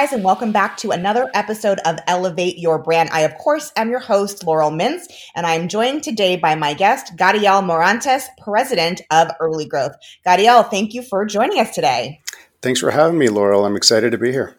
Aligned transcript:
Guys, 0.00 0.14
and 0.14 0.24
welcome 0.24 0.50
back 0.50 0.78
to 0.78 0.92
another 0.92 1.30
episode 1.34 1.78
of 1.84 1.98
Elevate 2.06 2.56
Your 2.56 2.82
Brand. 2.82 3.10
I, 3.12 3.20
of 3.20 3.34
course, 3.34 3.70
am 3.76 3.90
your 3.90 3.98
host, 4.00 4.42
Laurel 4.46 4.70
Mintz, 4.70 5.02
and 5.36 5.44
I'm 5.44 5.68
joined 5.68 6.02
today 6.02 6.36
by 6.36 6.54
my 6.54 6.72
guest, 6.72 7.14
Gadiel 7.18 7.62
Morantes, 7.62 8.24
president 8.42 9.02
of 9.10 9.28
Early 9.40 9.66
Growth. 9.66 9.92
Gadiel, 10.26 10.70
thank 10.70 10.94
you 10.94 11.02
for 11.02 11.26
joining 11.26 11.60
us 11.60 11.74
today. 11.74 12.22
Thanks 12.62 12.80
for 12.80 12.90
having 12.90 13.18
me, 13.18 13.28
Laurel. 13.28 13.66
I'm 13.66 13.76
excited 13.76 14.12
to 14.12 14.16
be 14.16 14.32
here. 14.32 14.58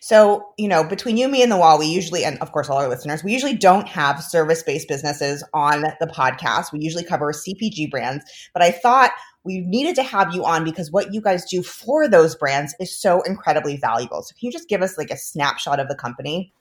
So, 0.00 0.52
you 0.58 0.68
know, 0.68 0.84
between 0.84 1.16
you, 1.16 1.26
me, 1.28 1.42
and 1.42 1.50
the 1.50 1.56
wall, 1.56 1.78
we 1.78 1.86
usually, 1.86 2.26
and 2.26 2.38
of 2.40 2.52
course, 2.52 2.68
all 2.68 2.76
our 2.76 2.88
listeners, 2.88 3.24
we 3.24 3.32
usually 3.32 3.56
don't 3.56 3.88
have 3.88 4.22
service 4.22 4.62
based 4.62 4.88
businesses 4.88 5.42
on 5.54 5.84
the 6.00 6.06
podcast. 6.06 6.70
We 6.70 6.80
usually 6.80 7.04
cover 7.04 7.32
CPG 7.32 7.90
brands, 7.90 8.26
but 8.52 8.62
I 8.62 8.72
thought 8.72 9.12
we 9.44 9.60
needed 9.60 9.94
to 9.96 10.02
have 10.02 10.34
you 10.34 10.44
on 10.44 10.64
because 10.64 10.90
what 10.90 11.14
you 11.14 11.20
guys 11.20 11.44
do 11.44 11.62
for 11.62 12.08
those 12.08 12.34
brands 12.34 12.74
is 12.78 12.96
so 12.96 13.22
incredibly 13.22 13.76
valuable. 13.76 14.22
So, 14.22 14.34
can 14.38 14.46
you 14.46 14.52
just 14.52 14.68
give 14.68 14.82
us 14.82 14.98
like 14.98 15.10
a 15.10 15.16
snapshot 15.16 15.80
of 15.80 15.88
the 15.88 15.94
company? 15.94 16.52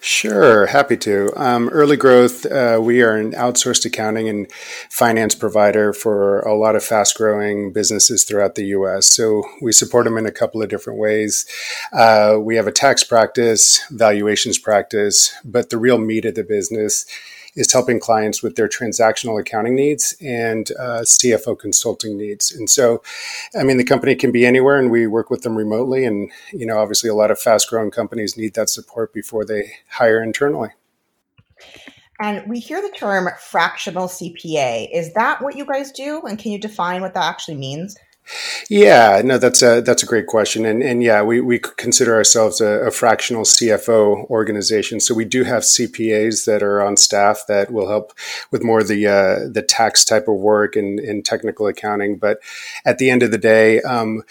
Sure, 0.00 0.66
happy 0.66 0.98
to. 0.98 1.32
Um, 1.34 1.70
early 1.70 1.96
growth, 1.96 2.44
uh, 2.44 2.78
we 2.82 3.00
are 3.00 3.16
an 3.16 3.32
outsourced 3.32 3.86
accounting 3.86 4.28
and 4.28 4.52
finance 4.90 5.34
provider 5.34 5.94
for 5.94 6.40
a 6.40 6.54
lot 6.54 6.76
of 6.76 6.84
fast 6.84 7.16
growing 7.16 7.72
businesses 7.72 8.24
throughout 8.24 8.54
the 8.54 8.66
US. 8.66 9.06
So 9.06 9.42
we 9.62 9.72
support 9.72 10.04
them 10.04 10.18
in 10.18 10.26
a 10.26 10.30
couple 10.30 10.62
of 10.62 10.68
different 10.68 10.98
ways. 10.98 11.46
Uh, 11.90 12.36
we 12.38 12.56
have 12.56 12.66
a 12.66 12.72
tax 12.72 13.02
practice, 13.02 13.82
valuations 13.90 14.58
practice, 14.58 15.34
but 15.42 15.70
the 15.70 15.78
real 15.78 15.98
meat 15.98 16.26
of 16.26 16.34
the 16.34 16.44
business 16.44 17.06
is 17.56 17.72
helping 17.72 18.00
clients 18.00 18.42
with 18.42 18.56
their 18.56 18.68
transactional 18.68 19.40
accounting 19.40 19.74
needs 19.74 20.16
and 20.20 20.70
uh, 20.78 21.00
CFO 21.00 21.58
consulting 21.58 22.16
needs. 22.16 22.52
And 22.52 22.68
so, 22.68 23.02
I 23.58 23.62
mean, 23.62 23.76
the 23.76 23.84
company 23.84 24.14
can 24.14 24.32
be 24.32 24.44
anywhere, 24.44 24.78
and 24.78 24.90
we 24.90 25.06
work 25.06 25.30
with 25.30 25.42
them 25.42 25.56
remotely. 25.56 26.04
And 26.04 26.30
you 26.52 26.66
know, 26.66 26.78
obviously, 26.78 27.10
a 27.10 27.14
lot 27.14 27.30
of 27.30 27.38
fast-growing 27.38 27.90
companies 27.90 28.36
need 28.36 28.54
that 28.54 28.68
support 28.68 29.12
before 29.12 29.44
they 29.44 29.72
hire 29.88 30.22
internally. 30.22 30.70
And 32.20 32.48
we 32.48 32.60
hear 32.60 32.80
the 32.80 32.90
term 32.96 33.28
fractional 33.40 34.06
CPA. 34.06 34.88
Is 34.92 35.12
that 35.14 35.42
what 35.42 35.56
you 35.56 35.64
guys 35.64 35.90
do? 35.90 36.22
And 36.22 36.38
can 36.38 36.52
you 36.52 36.58
define 36.58 37.02
what 37.02 37.14
that 37.14 37.24
actually 37.24 37.56
means? 37.56 37.96
Yeah, 38.70 39.20
no, 39.22 39.36
that's 39.36 39.62
a 39.62 39.82
that's 39.82 40.02
a 40.02 40.06
great 40.06 40.26
question, 40.26 40.64
and 40.64 40.82
and 40.82 41.02
yeah, 41.02 41.22
we 41.22 41.40
we 41.40 41.58
consider 41.58 42.14
ourselves 42.14 42.60
a, 42.60 42.86
a, 42.86 42.90
fractional 42.90 43.42
CFO 43.42 44.28
organization, 44.30 44.98
so 44.98 45.14
we 45.14 45.26
do 45.26 45.44
have 45.44 45.62
CPAs 45.62 46.46
that 46.46 46.62
are 46.62 46.82
on 46.82 46.96
staff 46.96 47.42
that 47.48 47.70
will 47.70 47.88
help 47.88 48.14
with 48.50 48.64
more 48.64 48.82
the 48.82 49.06
uh, 49.06 49.48
the 49.52 49.62
tax 49.62 50.06
type 50.06 50.26
of 50.26 50.36
work 50.36 50.74
and, 50.74 50.98
and 51.00 51.24
technical 51.24 51.66
accounting. 51.66 52.16
But 52.16 52.38
at 52.86 52.96
the 52.96 53.10
end 53.10 53.22
of 53.22 53.30
the 53.30 53.38
day, 53.38 53.82
um, 53.82 54.22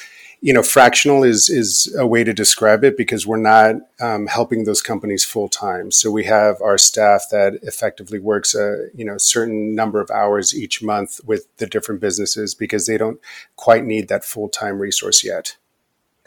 you 0.43 0.51
know, 0.51 0.61
fractional 0.61 1.23
is 1.23 1.49
is 1.49 1.95
a 1.97 2.05
way 2.05 2.25
to 2.25 2.33
describe 2.33 2.83
it 2.83 2.97
because 2.97 3.25
we're 3.25 3.37
not 3.37 3.75
um, 4.01 4.27
helping 4.27 4.65
those 4.65 4.81
companies 4.81 5.23
full 5.23 5.47
time. 5.47 5.89
So 5.89 6.11
we 6.11 6.25
have 6.25 6.61
our 6.61 6.77
staff 6.77 7.27
that 7.31 7.59
effectively 7.63 8.19
works 8.19 8.53
a 8.53 8.89
you 8.93 9.05
know 9.05 9.17
certain 9.17 9.73
number 9.73 10.01
of 10.01 10.11
hours 10.11 10.53
each 10.53 10.83
month 10.83 11.21
with 11.25 11.47
the 11.59 11.65
different 11.65 12.01
businesses 12.01 12.53
because 12.53 12.87
they 12.87 12.97
don't 12.97 13.21
quite 13.55 13.85
need 13.85 14.09
that 14.09 14.25
full 14.25 14.49
time 14.49 14.79
resource 14.79 15.23
yet. 15.23 15.55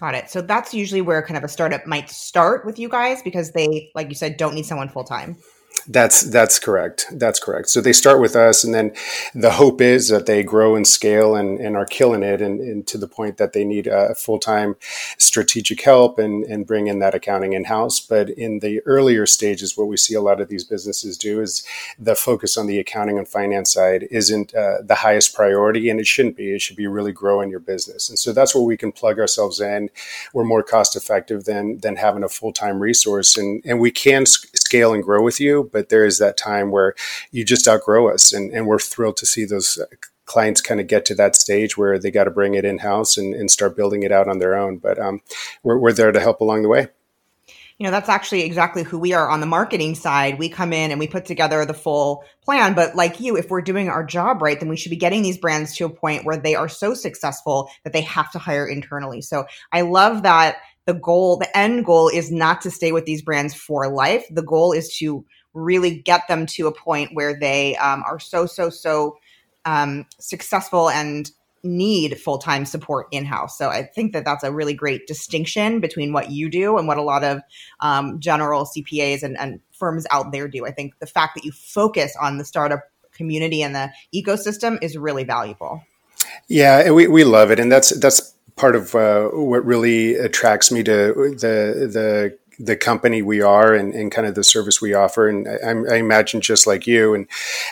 Got 0.01 0.15
it. 0.15 0.31
So 0.31 0.41
that's 0.41 0.73
usually 0.73 1.03
where 1.03 1.21
kind 1.21 1.37
of 1.37 1.45
a 1.45 1.49
startup 1.49 1.87
might 1.87 2.09
start 2.09 2.65
with 2.65 2.79
you 2.79 2.89
guys 2.89 3.23
because 3.23 3.53
they, 3.53 3.91
like 3.95 4.09
you 4.09 4.15
said, 4.15 4.39
don't 4.39 4.55
need 4.55 4.65
someone 4.65 4.89
full 4.89 5.05
time. 5.05 5.37
That's 5.89 6.23
that's 6.23 6.59
correct. 6.59 7.07
That's 7.13 7.39
correct. 7.39 7.69
So 7.69 7.81
they 7.81 7.93
start 7.93 8.21
with 8.21 8.35
us, 8.35 8.65
and 8.65 8.75
then 8.75 8.93
the 9.35 9.53
hope 9.53 9.81
is 9.81 10.09
that 10.09 10.27
they 10.27 10.43
grow 10.43 10.75
and 10.75 10.87
scale 10.87 11.37
and, 11.37 11.61
and 11.61 11.77
are 11.77 11.87
killing 11.87 12.25
it, 12.25 12.41
and, 12.41 12.61
and 12.61 12.87
to 12.89 12.99
the 12.99 13.07
point 13.07 13.37
that 13.37 13.53
they 13.53 13.65
need 13.65 13.87
a 13.87 14.15
full 14.17 14.41
time 14.41 14.75
strategic 15.19 15.81
help 15.83 16.19
and, 16.19 16.45
and 16.45 16.67
bring 16.67 16.89
in 16.89 16.99
that 16.99 17.15
accounting 17.15 17.53
in 17.53 17.65
house. 17.65 18.01
But 18.01 18.31
in 18.31 18.59
the 18.59 18.81
earlier 18.81 19.27
stages, 19.27 19.77
what 19.77 19.87
we 19.87 19.97
see 19.97 20.15
a 20.15 20.21
lot 20.21 20.41
of 20.41 20.49
these 20.49 20.65
businesses 20.65 21.17
do 21.17 21.41
is 21.41 21.65
the 21.99 22.17
focus 22.17 22.57
on 22.57 22.67
the 22.67 22.81
accounting 22.81 23.17
and 23.17 23.29
finance 23.29 23.73
side 23.73 24.09
isn't 24.11 24.55
uh, 24.55 24.79
the 24.83 24.97
highest 24.97 25.35
priority, 25.37 25.89
and 25.89 26.01
it 26.01 26.07
shouldn't 26.07 26.37
be. 26.37 26.53
It 26.53 26.63
should 26.63 26.77
be 26.77 26.89
really 26.89 27.13
growing 27.13 27.49
your 27.49 27.61
business, 27.61 28.09
and 28.09 28.19
so 28.19 28.33
that's 28.33 28.57
where 28.57 28.65
we 28.65 28.77
can 28.77 28.91
plug 28.91 29.21
ourselves 29.21 29.61
in. 29.61 29.91
We're 30.35 30.45
more 30.45 30.65
cost 30.65 30.97
effective 30.97 31.45
than 31.45 31.79
than 31.79 31.95
having 31.95 32.25
a 32.25 32.29
full 32.29 32.53
time 32.53 32.81
resource, 32.81 33.37
and 33.37 33.63
and 33.65 33.79
we 33.79 33.93
can 33.93 34.27
scale 34.27 34.93
and 34.93 35.03
grow 35.03 35.23
with 35.23 35.39
you 35.39 35.71
but 35.77 35.91
there 35.91 36.07
is 36.07 36.17
that 36.17 36.39
time 36.39 36.71
where 36.71 36.95
you 37.31 37.45
just 37.45 37.69
outgrow 37.69 38.09
us, 38.09 38.33
and, 38.33 38.51
and 38.51 38.67
we're 38.67 38.79
thrilled 38.79 39.19
to 39.19 39.27
see 39.27 39.45
those 39.45 39.77
uh, 39.77 39.85
clients 40.25 40.63
kind 40.63 40.81
of 40.81 40.87
get 40.87 41.05
to 41.05 41.15
that 41.15 41.37
stage 41.37 41.77
where 41.77 41.99
they 41.99 42.11
got 42.11 42.25
to 42.25 42.31
bring 42.31 42.55
it 42.55 42.65
in 42.65 42.79
house 42.79 43.19
and, 43.19 43.35
and, 43.35 43.51
start 43.51 43.77
building 43.77 44.03
it 44.03 44.11
out 44.11 44.27
on 44.27 44.39
their 44.39 44.55
own. 44.55 44.79
But 44.79 44.99
um, 44.99 45.21
we're, 45.63 45.77
we're 45.77 45.93
there 45.93 46.13
to 46.13 46.19
help 46.19 46.41
along 46.41 46.63
the 46.63 46.71
way. 46.71 46.89
You 47.77 47.85
know 47.85 47.91
that's 47.91 48.09
actually 48.09 48.41
exactly 48.41 48.85
who 48.85 48.99
we 48.99 49.13
are 49.13 49.29
on 49.29 49.41
the 49.41 49.47
marketing 49.47 49.97
side. 49.97 50.39
We 50.39 50.49
come 50.49 50.73
in 50.73 50.91
and 50.93 50.99
we 50.99 51.09
put 51.09 51.27
together 51.27 51.63
the 51.67 51.75
full 51.75 52.25
plan 52.43 52.73
but 52.73 52.97
like 52.97 53.21
you 53.21 53.37
if 53.37 53.51
we're 53.51 53.61
doing 53.61 53.91
our 53.91 54.03
job 54.03 54.41
right 54.41 54.59
then 54.59 54.71
we 54.71 54.79
should 54.79 54.89
be 54.89 54.97
getting 54.97 55.23
these 55.23 55.37
brands 55.37 55.77
to 55.77 55.85
a 55.85 55.91
point 55.91 56.25
where 56.25 56.39
they 56.39 56.55
are 56.55 56.71
so 56.71 56.95
successful 56.95 57.69
that 57.85 57.93
they 57.93 58.01
have 58.01 58.31
to 58.31 58.39
hire 58.39 58.67
internally. 58.67 59.21
So 59.21 59.45
i 59.73 59.83
love 59.83 60.23
that 60.23 60.57
the 60.87 60.95
goal 60.95 61.37
the 61.37 61.57
end 61.57 61.85
goal 61.85 62.09
is 62.09 62.31
not 62.31 62.63
to 62.63 62.71
stay 62.71 62.93
with 62.93 63.05
these 63.05 63.21
brands 63.21 63.55
for 63.55 63.93
life. 63.93 64.25
The 64.31 64.43
goal 64.43 64.73
is 64.73 64.97
to 64.99 65.25
really 65.57 65.99
get 65.99 66.29
them 66.29 66.47
to 66.47 66.67
a 66.67 66.73
point 66.73 67.11
where 67.15 67.39
they 67.39 67.77
um, 67.77 68.05
are 68.07 68.21
so 68.21 68.47
so 68.47 68.71
so 68.71 69.17
um, 69.65 70.07
successful 70.21 70.89
and 70.91 71.31
need 71.65 72.21
full-time 72.21 72.65
support 72.65 73.09
in-house. 73.11 73.59
So 73.59 73.69
i 73.69 73.83
think 73.83 74.13
that 74.13 74.25
that's 74.25 74.45
a 74.45 74.53
really 74.53 74.75
great 74.75 75.07
distinction 75.07 75.81
between 75.81 76.13
what 76.13 76.31
you 76.31 76.49
do 76.49 76.79
and 76.79 76.87
what 76.87 76.99
a 76.99 77.03
lot 77.03 77.25
of 77.25 77.41
um, 77.81 78.21
general 78.21 78.65
cpas 78.65 79.23
and, 79.23 79.37
and 79.37 79.61
firms 79.73 80.07
out 80.11 80.31
there 80.31 80.47
do. 80.47 80.65
I 80.65 80.71
think 80.71 80.99
the 81.01 81.07
fact 81.07 81.35
that 81.35 81.45
you 81.45 81.51
focus 81.51 82.15
on 82.21 82.39
the 82.39 82.45
startup 82.45 82.83
community 83.13 83.63
and 83.63 83.75
the 83.75 83.91
ecosystem 84.15 84.79
is 84.83 84.97
really 84.97 85.25
valuable. 85.25 85.83
Yeah 86.49 86.91
we, 86.91 87.09
we 87.09 87.25
love 87.25 87.51
it 87.51 87.59
and 87.59 87.73
that's 87.73 87.91
that's 87.99 88.35
part 88.57 88.75
of 88.75 88.95
uh, 88.95 89.29
what 89.29 89.65
really 89.65 90.15
attracts 90.15 90.71
me 90.71 90.83
to 90.83 91.13
the 91.39 91.89
the 91.93 92.39
the 92.59 92.77
company 92.77 93.23
we 93.23 93.43
are 93.43 93.75
and, 93.75 93.95
and, 93.95 94.11
kind 94.11 94.27
of 94.27 94.35
the 94.35 94.45
service 94.45 94.81
we 94.81 94.95
offer. 94.95 95.29
And 95.29 95.47
I, 95.49 95.95
I 95.95 95.99
imagine 95.99 96.41
just 96.41 96.67
like 96.67 96.87
you 96.87 97.15
and 97.15 97.27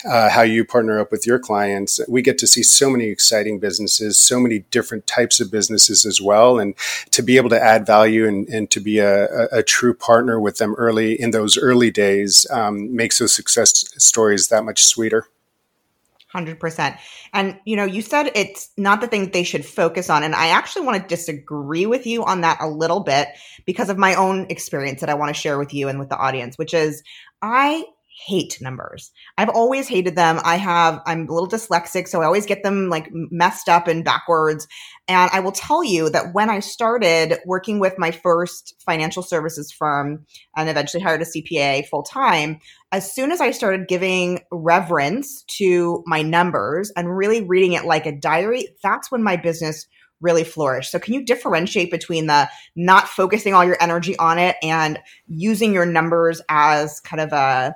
uh, 0.05 0.29
how 0.29 0.43
you 0.43 0.65
partner 0.65 0.99
up 0.99 1.11
with 1.11 1.27
your 1.27 1.39
clients, 1.39 2.01
we 2.09 2.23
get 2.23 2.39
to 2.39 2.47
see 2.47 2.63
so 2.63 2.91
many 2.91 3.07
exciting 3.07 3.59
businesses, 3.59 4.19
so 4.19 4.39
many 4.39 4.61
different 4.71 5.07
types 5.07 5.41
of 5.41 5.51
businesses 5.51 6.05
as 6.05 6.21
well. 6.21 6.59
And 6.59 6.75
to 7.13 7.23
be 7.23 7.37
able 7.37 7.51
to 7.51 7.63
add 7.63 7.87
value 7.87 8.27
and, 8.27 8.49
and 8.49 8.71
to 8.71 8.81
be 8.81 8.99
a, 8.99 9.27
a, 9.27 9.59
a, 9.59 9.63
true 9.63 9.95
partner 9.95 10.39
with 10.39 10.59
them 10.59 10.75
early 10.75 11.21
in 11.21 11.31
those 11.31 11.57
early 11.57 11.91
days 11.91 12.47
um, 12.51 12.95
makes 12.95 13.19
those 13.19 13.35
success 13.35 13.85
stories 13.97 14.49
that 14.49 14.65
much 14.65 14.85
sweeter. 14.85 15.27
100%. 16.35 16.99
And, 17.33 17.59
you 17.65 17.77
know, 17.77 17.85
you 17.85 18.03
said 18.03 18.31
it's 18.35 18.71
not 18.77 19.01
the 19.01 19.07
thing 19.07 19.25
that 19.25 19.33
they 19.33 19.45
should 19.45 19.65
focus 19.65 20.11
on. 20.11 20.23
And 20.23 20.35
I 20.35 20.49
actually 20.49 20.87
want 20.87 21.03
to 21.03 21.09
disagree 21.09 21.87
with 21.87 22.07
you 22.07 22.25
on 22.25 22.41
that 22.43 22.59
a 22.61 22.69
little 22.69 23.01
bit 23.01 23.29
because 23.65 23.89
of 23.89 23.99
my 23.99 24.15
own 24.15 24.47
experience 24.51 25.01
that 25.01 25.11
I 25.11 25.15
want 25.15 25.35
to 25.35 25.41
share 25.41 25.59
with 25.59 25.73
you 25.73 25.89
and 25.89 25.99
with 25.99 26.09
the 26.09 26.19
audience, 26.19 26.59
which 26.59 26.75
is 26.75 27.03
I 27.43 27.85
hate 28.15 28.59
numbers. 28.61 29.11
I've 29.37 29.49
always 29.49 29.89
hated 29.89 30.15
them. 30.15 30.41
I 30.45 30.57
have, 30.57 31.01
I'm 31.05 31.29
a 31.29 31.33
little 31.33 31.49
dyslexic, 31.49 32.07
so 32.07 32.23
I 32.23 32.27
always 32.27 32.47
get 32.47 32.63
them 32.63 32.89
like 32.89 33.09
messed 33.13 33.69
up 33.69 33.89
and 33.89 34.05
backwards. 34.05 34.69
And 35.09 35.31
I 35.33 35.41
will 35.41 35.53
tell 35.53 35.83
you 35.83 36.09
that 36.11 36.33
when 36.33 36.49
I 36.49 36.61
started 36.61 37.39
working 37.45 37.81
with 37.81 37.99
my 37.99 38.13
first 38.13 38.75
financial 38.87 39.23
services 39.23 39.73
firm 39.73 40.27
and 40.57 40.69
eventually 40.69 41.03
hired 41.03 41.23
a 41.23 41.25
CPA 41.25 41.89
full 41.89 42.05
time, 42.05 42.61
as 42.93 43.13
soon 43.13 43.33
as 43.33 43.41
I 43.41 43.51
started 43.51 43.89
giving 43.89 44.41
reverence 44.53 45.43
to 45.59 46.03
my 46.07 46.23
numbers 46.23 46.93
and 46.97 47.17
really 47.17 47.43
reading 47.43 47.73
it 47.73 47.85
like 47.85 48.07
a 48.07 48.17
diary, 48.17 48.69
that's 48.83 49.11
when 49.11 49.25
my 49.25 49.37
business 49.37 49.87
really 50.21 50.45
flourished. 50.45 50.93
So, 50.93 51.01
can 51.01 51.15
you 51.15 51.25
differentiate 51.25 51.91
between 51.91 52.29
the 52.29 52.49
not 52.77 53.09
focusing 53.09 53.55
all 53.55 53.65
your 53.65 53.77
energy 53.81 54.17
on 54.19 54.39
it 54.39 54.57
and 54.63 55.01
using 55.27 55.75
your 55.75 55.85
numbers 55.85 56.41
as 56.49 57.01
kind 57.01 57.21
of 57.21 57.33
a 57.33 57.75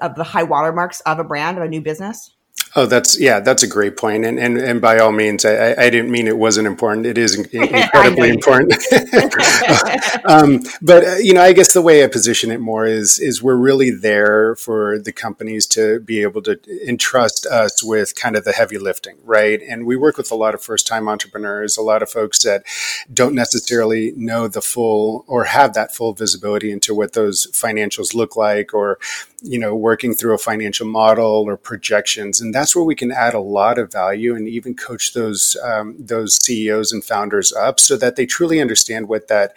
of 0.00 0.14
the 0.14 0.24
high 0.24 0.42
watermarks 0.42 1.00
of 1.02 1.18
a 1.18 1.24
brand 1.24 1.58
of 1.58 1.64
a 1.64 1.68
new 1.68 1.80
business? 1.80 2.36
Oh, 2.74 2.86
that's 2.86 3.20
yeah, 3.20 3.40
that's 3.40 3.62
a 3.62 3.66
great 3.66 3.98
point, 3.98 4.24
and 4.24 4.38
and, 4.38 4.56
and 4.56 4.80
by 4.80 4.98
all 4.98 5.12
means, 5.12 5.44
I, 5.44 5.74
I 5.74 5.90
didn't 5.90 6.10
mean 6.10 6.26
it 6.26 6.38
wasn't 6.38 6.66
important. 6.66 7.04
It 7.04 7.18
is 7.18 7.34
incredibly 7.52 8.30
important. 8.30 8.72
um, 10.24 10.60
but 10.80 11.04
uh, 11.04 11.14
you 11.16 11.34
know, 11.34 11.42
I 11.42 11.52
guess 11.52 11.74
the 11.74 11.82
way 11.82 12.02
I 12.02 12.06
position 12.06 12.50
it 12.50 12.60
more 12.60 12.86
is 12.86 13.18
is 13.18 13.42
we're 13.42 13.56
really 13.56 13.90
there 13.90 14.56
for 14.56 14.98
the 14.98 15.12
companies 15.12 15.66
to 15.66 16.00
be 16.00 16.22
able 16.22 16.40
to 16.42 16.58
entrust 16.88 17.44
us 17.44 17.82
with 17.82 18.14
kind 18.14 18.36
of 18.36 18.44
the 18.44 18.52
heavy 18.52 18.78
lifting, 18.78 19.18
right? 19.22 19.60
And 19.68 19.84
we 19.84 19.94
work 19.94 20.16
with 20.16 20.30
a 20.30 20.36
lot 20.36 20.54
of 20.54 20.62
first 20.62 20.86
time 20.86 21.08
entrepreneurs, 21.08 21.76
a 21.76 21.82
lot 21.82 22.02
of 22.02 22.08
folks 22.08 22.42
that 22.42 22.64
don't 23.12 23.34
necessarily 23.34 24.14
know 24.16 24.48
the 24.48 24.62
full 24.62 25.26
or 25.28 25.44
have 25.44 25.74
that 25.74 25.94
full 25.94 26.14
visibility 26.14 26.72
into 26.72 26.94
what 26.94 27.12
those 27.12 27.48
financials 27.48 28.14
look 28.14 28.34
like, 28.34 28.72
or 28.72 28.98
you 29.42 29.58
know, 29.58 29.74
working 29.74 30.14
through 30.14 30.34
a 30.34 30.38
financial 30.38 30.86
model 30.86 31.44
or 31.46 31.56
projections, 31.56 32.40
and 32.40 32.54
that 32.54 32.61
that's 32.62 32.76
where 32.76 32.84
we 32.84 32.94
can 32.94 33.10
add 33.10 33.34
a 33.34 33.40
lot 33.40 33.76
of 33.76 33.90
value 33.90 34.36
and 34.36 34.48
even 34.48 34.72
coach 34.72 35.14
those 35.14 35.56
um, 35.64 35.96
those 35.98 36.36
CEOs 36.36 36.92
and 36.92 37.02
founders 37.04 37.52
up 37.52 37.80
so 37.80 37.96
that 37.96 38.14
they 38.14 38.24
truly 38.24 38.60
understand 38.60 39.08
what 39.08 39.26
that 39.26 39.52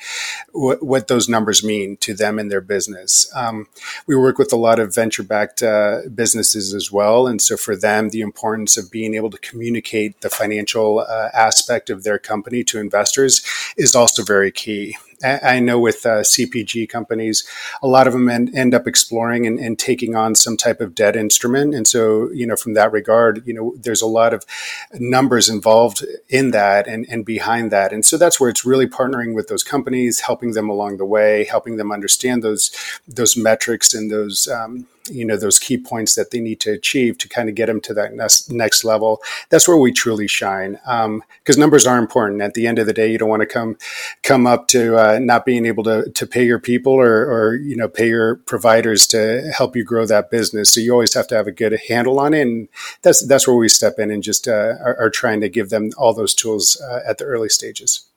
what, 0.53 0.81
what 0.81 1.07
those 1.07 1.29
numbers 1.29 1.63
mean 1.63 1.97
to 1.97 2.15
them 2.15 2.39
and 2.39 2.49
their 2.49 2.61
business. 2.61 3.31
Um, 3.35 3.67
we 4.07 4.15
work 4.15 4.39
with 4.39 4.51
a 4.51 4.55
lot 4.55 4.79
of 4.79 4.95
venture 4.95 5.21
backed 5.21 5.61
uh, 5.61 5.99
businesses 6.15 6.73
as 6.73 6.91
well, 6.91 7.27
and 7.27 7.39
so 7.39 7.57
for 7.57 7.75
them, 7.75 8.09
the 8.09 8.21
importance 8.21 8.75
of 8.75 8.89
being 8.89 9.13
able 9.13 9.29
to 9.29 9.37
communicate 9.37 10.21
the 10.21 10.29
financial 10.31 11.05
uh, 11.07 11.29
aspect 11.31 11.91
of 11.91 12.03
their 12.03 12.17
company 12.17 12.63
to 12.63 12.79
investors 12.79 13.45
is 13.77 13.93
also 13.93 14.23
very 14.23 14.51
key. 14.51 14.97
I 15.43 15.59
know 15.59 15.79
with 15.79 16.05
uh, 16.05 16.21
CPG 16.21 16.89
companies, 16.89 17.47
a 17.81 17.87
lot 17.87 18.07
of 18.07 18.13
them 18.13 18.29
end, 18.29 18.55
end 18.55 18.73
up 18.73 18.87
exploring 18.87 19.45
and, 19.45 19.59
and, 19.59 19.77
taking 19.77 20.15
on 20.15 20.35
some 20.35 20.55
type 20.57 20.79
of 20.79 20.95
debt 20.95 21.15
instrument. 21.15 21.75
And 21.75 21.87
so, 21.87 22.31
you 22.31 22.47
know, 22.47 22.55
from 22.55 22.73
that 22.73 22.91
regard, 22.91 23.43
you 23.45 23.53
know, 23.53 23.75
there's 23.77 24.01
a 24.01 24.07
lot 24.07 24.33
of 24.33 24.45
numbers 24.93 25.49
involved 25.49 26.05
in 26.29 26.51
that 26.51 26.87
and, 26.87 27.05
and 27.09 27.25
behind 27.25 27.71
that. 27.71 27.91
And 27.91 28.05
so 28.05 28.17
that's 28.17 28.39
where 28.39 28.49
it's 28.49 28.65
really 28.65 28.87
partnering 28.87 29.35
with 29.35 29.47
those 29.47 29.63
companies, 29.63 30.21
helping 30.21 30.53
them 30.53 30.69
along 30.69 30.97
the 30.97 31.05
way, 31.05 31.45
helping 31.45 31.77
them 31.77 31.91
understand 31.91 32.43
those 32.43 32.71
those 33.07 33.35
metrics 33.35 33.93
and 33.93 34.09
those 34.09 34.47
um, 34.47 34.87
you 35.09 35.25
know 35.25 35.37
those 35.37 35.59
key 35.59 35.77
points 35.77 36.15
that 36.15 36.31
they 36.31 36.39
need 36.39 36.59
to 36.61 36.71
achieve 36.71 37.17
to 37.17 37.29
kind 37.29 37.49
of 37.49 37.55
get 37.55 37.67
them 37.67 37.81
to 37.81 37.93
that 37.93 38.13
next, 38.13 38.51
next 38.51 38.83
level 38.83 39.21
that's 39.49 39.67
where 39.67 39.77
we 39.77 39.91
truly 39.91 40.27
shine. 40.27 40.73
Because 40.73 41.57
um, 41.57 41.59
numbers 41.59 41.85
are 41.85 41.97
important. 41.97 42.41
At 42.41 42.53
the 42.53 42.67
end 42.67 42.79
of 42.79 42.87
the 42.87 42.93
day 42.93 43.11
you 43.11 43.17
don't 43.17 43.29
want 43.29 43.41
to 43.41 43.45
come 43.45 43.77
come 44.23 44.47
up 44.47 44.67
to 44.69 44.97
uh, 44.97 45.19
not 45.19 45.45
being 45.45 45.65
able 45.65 45.83
to, 45.83 46.09
to 46.09 46.27
pay 46.27 46.45
your 46.45 46.59
people 46.59 46.93
or, 46.93 47.25
or 47.25 47.55
you 47.55 47.75
know 47.75 47.87
pay 47.87 48.07
your 48.07 48.37
providers 48.37 49.07
to 49.07 49.51
help 49.55 49.75
you 49.75 49.83
grow 49.83 50.05
that 50.05 50.31
business. 50.31 50.71
So 50.71 50.79
you 50.79 50.93
always 50.93 51.13
have 51.13 51.27
to 51.27 51.35
have 51.35 51.47
a 51.47 51.51
good 51.51 51.77
handle 51.87 52.19
on 52.19 52.33
it 52.33 52.45
and 52.45 52.67
that's 53.01 53.25
that's 53.25 53.47
where 53.47 53.55
we 53.55 53.69
step 53.69 53.99
in 53.99 54.11
and 54.11 54.23
just 54.23 54.47
uh, 54.47 54.75
are, 54.79 54.97
are, 54.99 55.09
trying 55.09 55.41
to 55.41 55.49
give 55.49 55.69
them 55.69 55.91
all 55.97 56.13
those 56.13 56.33
tools 56.33 56.81
uh, 56.81 57.01
at 57.07 57.17
the 57.17 57.25
early 57.25 57.49
stages. 57.49 58.07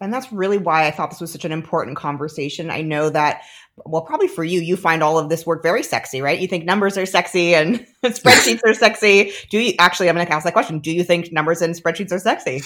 And 0.00 0.12
that's 0.12 0.32
really 0.32 0.58
why 0.58 0.86
I 0.86 0.90
thought 0.90 1.10
this 1.10 1.20
was 1.20 1.32
such 1.32 1.44
an 1.44 1.52
important 1.52 1.96
conversation. 1.96 2.70
I 2.70 2.82
know 2.82 3.10
that 3.10 3.42
well, 3.76 4.02
probably 4.02 4.28
for 4.28 4.44
you, 4.44 4.60
you 4.60 4.76
find 4.76 5.02
all 5.02 5.18
of 5.18 5.28
this 5.28 5.44
work 5.44 5.60
very 5.60 5.82
sexy, 5.82 6.22
right? 6.22 6.38
You 6.38 6.46
think 6.46 6.64
numbers 6.64 6.96
are 6.96 7.06
sexy 7.06 7.56
and 7.56 7.84
spreadsheets 8.04 8.60
are 8.64 8.72
sexy. 8.72 9.32
Do 9.50 9.58
you 9.58 9.74
actually? 9.80 10.08
I'm 10.08 10.14
going 10.14 10.26
to 10.26 10.32
ask 10.32 10.44
that 10.44 10.52
question. 10.52 10.78
Do 10.78 10.92
you 10.92 11.02
think 11.02 11.32
numbers 11.32 11.60
and 11.60 11.74
spreadsheets 11.74 12.12
are 12.12 12.20
sexy? 12.20 12.62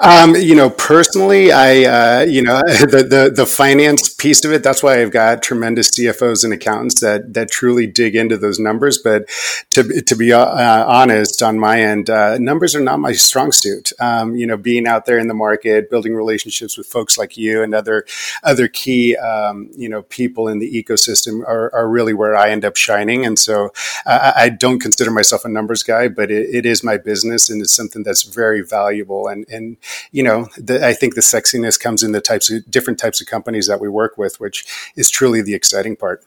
Um, 0.00 0.36
you 0.36 0.54
know, 0.54 0.68
personally, 0.68 1.52
I, 1.52 1.84
uh, 1.84 2.24
you 2.24 2.42
know, 2.42 2.60
the, 2.66 3.06
the 3.08 3.32
the 3.34 3.46
finance 3.46 4.12
piece 4.12 4.44
of 4.44 4.52
it. 4.52 4.62
That's 4.62 4.82
why 4.82 5.00
I've 5.00 5.10
got 5.10 5.42
tremendous 5.42 5.90
CFOs 5.98 6.44
and 6.44 6.52
accountants 6.52 7.00
that 7.00 7.32
that 7.32 7.50
truly 7.50 7.86
dig 7.86 8.14
into 8.14 8.36
those 8.36 8.58
numbers. 8.58 8.98
But 8.98 9.30
to 9.70 10.02
to 10.02 10.14
be 10.14 10.34
uh, 10.34 10.84
honest, 10.86 11.42
on 11.42 11.58
my 11.58 11.80
end, 11.80 12.10
uh, 12.10 12.36
numbers 12.36 12.74
are 12.74 12.80
not 12.80 13.00
my 13.00 13.12
strong 13.12 13.52
suit. 13.52 13.92
Um, 14.00 14.36
you 14.36 14.46
know, 14.46 14.58
being 14.58 14.86
out 14.86 15.06
there 15.06 15.18
in 15.18 15.28
the 15.28 15.34
market, 15.34 15.88
building 15.88 16.14
relationships 16.14 16.76
with 16.76 16.86
folks 16.86 17.16
like 17.16 17.38
you 17.38 17.62
and 17.62 17.74
other 17.74 18.04
other 18.42 18.68
key, 18.68 19.16
um, 19.16 19.70
you 19.74 19.88
know, 19.88 20.02
people 20.02 20.41
in 20.48 20.58
the 20.58 20.70
ecosystem 20.70 21.40
are, 21.46 21.74
are 21.74 21.88
really 21.88 22.14
where 22.14 22.36
I 22.36 22.50
end 22.50 22.64
up 22.64 22.76
shining. 22.76 23.24
And 23.24 23.38
so 23.38 23.72
uh, 24.06 24.32
I 24.36 24.48
don't 24.48 24.80
consider 24.80 25.10
myself 25.10 25.44
a 25.44 25.48
numbers 25.48 25.82
guy, 25.82 26.08
but 26.08 26.30
it, 26.30 26.54
it 26.54 26.66
is 26.66 26.82
my 26.82 26.96
business 26.96 27.50
and 27.50 27.62
it's 27.62 27.74
something 27.74 28.02
that's 28.02 28.22
very 28.22 28.62
valuable. 28.62 29.28
And, 29.28 29.46
and 29.48 29.76
you 30.10 30.22
know, 30.22 30.48
the, 30.56 30.86
I 30.86 30.92
think 30.92 31.14
the 31.14 31.20
sexiness 31.20 31.78
comes 31.78 32.02
in 32.02 32.12
the 32.12 32.20
types 32.20 32.50
of 32.50 32.70
different 32.70 32.98
types 32.98 33.20
of 33.20 33.26
companies 33.26 33.66
that 33.66 33.80
we 33.80 33.88
work 33.88 34.18
with, 34.18 34.40
which 34.40 34.64
is 34.96 35.10
truly 35.10 35.42
the 35.42 35.54
exciting 35.54 35.96
part. 35.96 36.24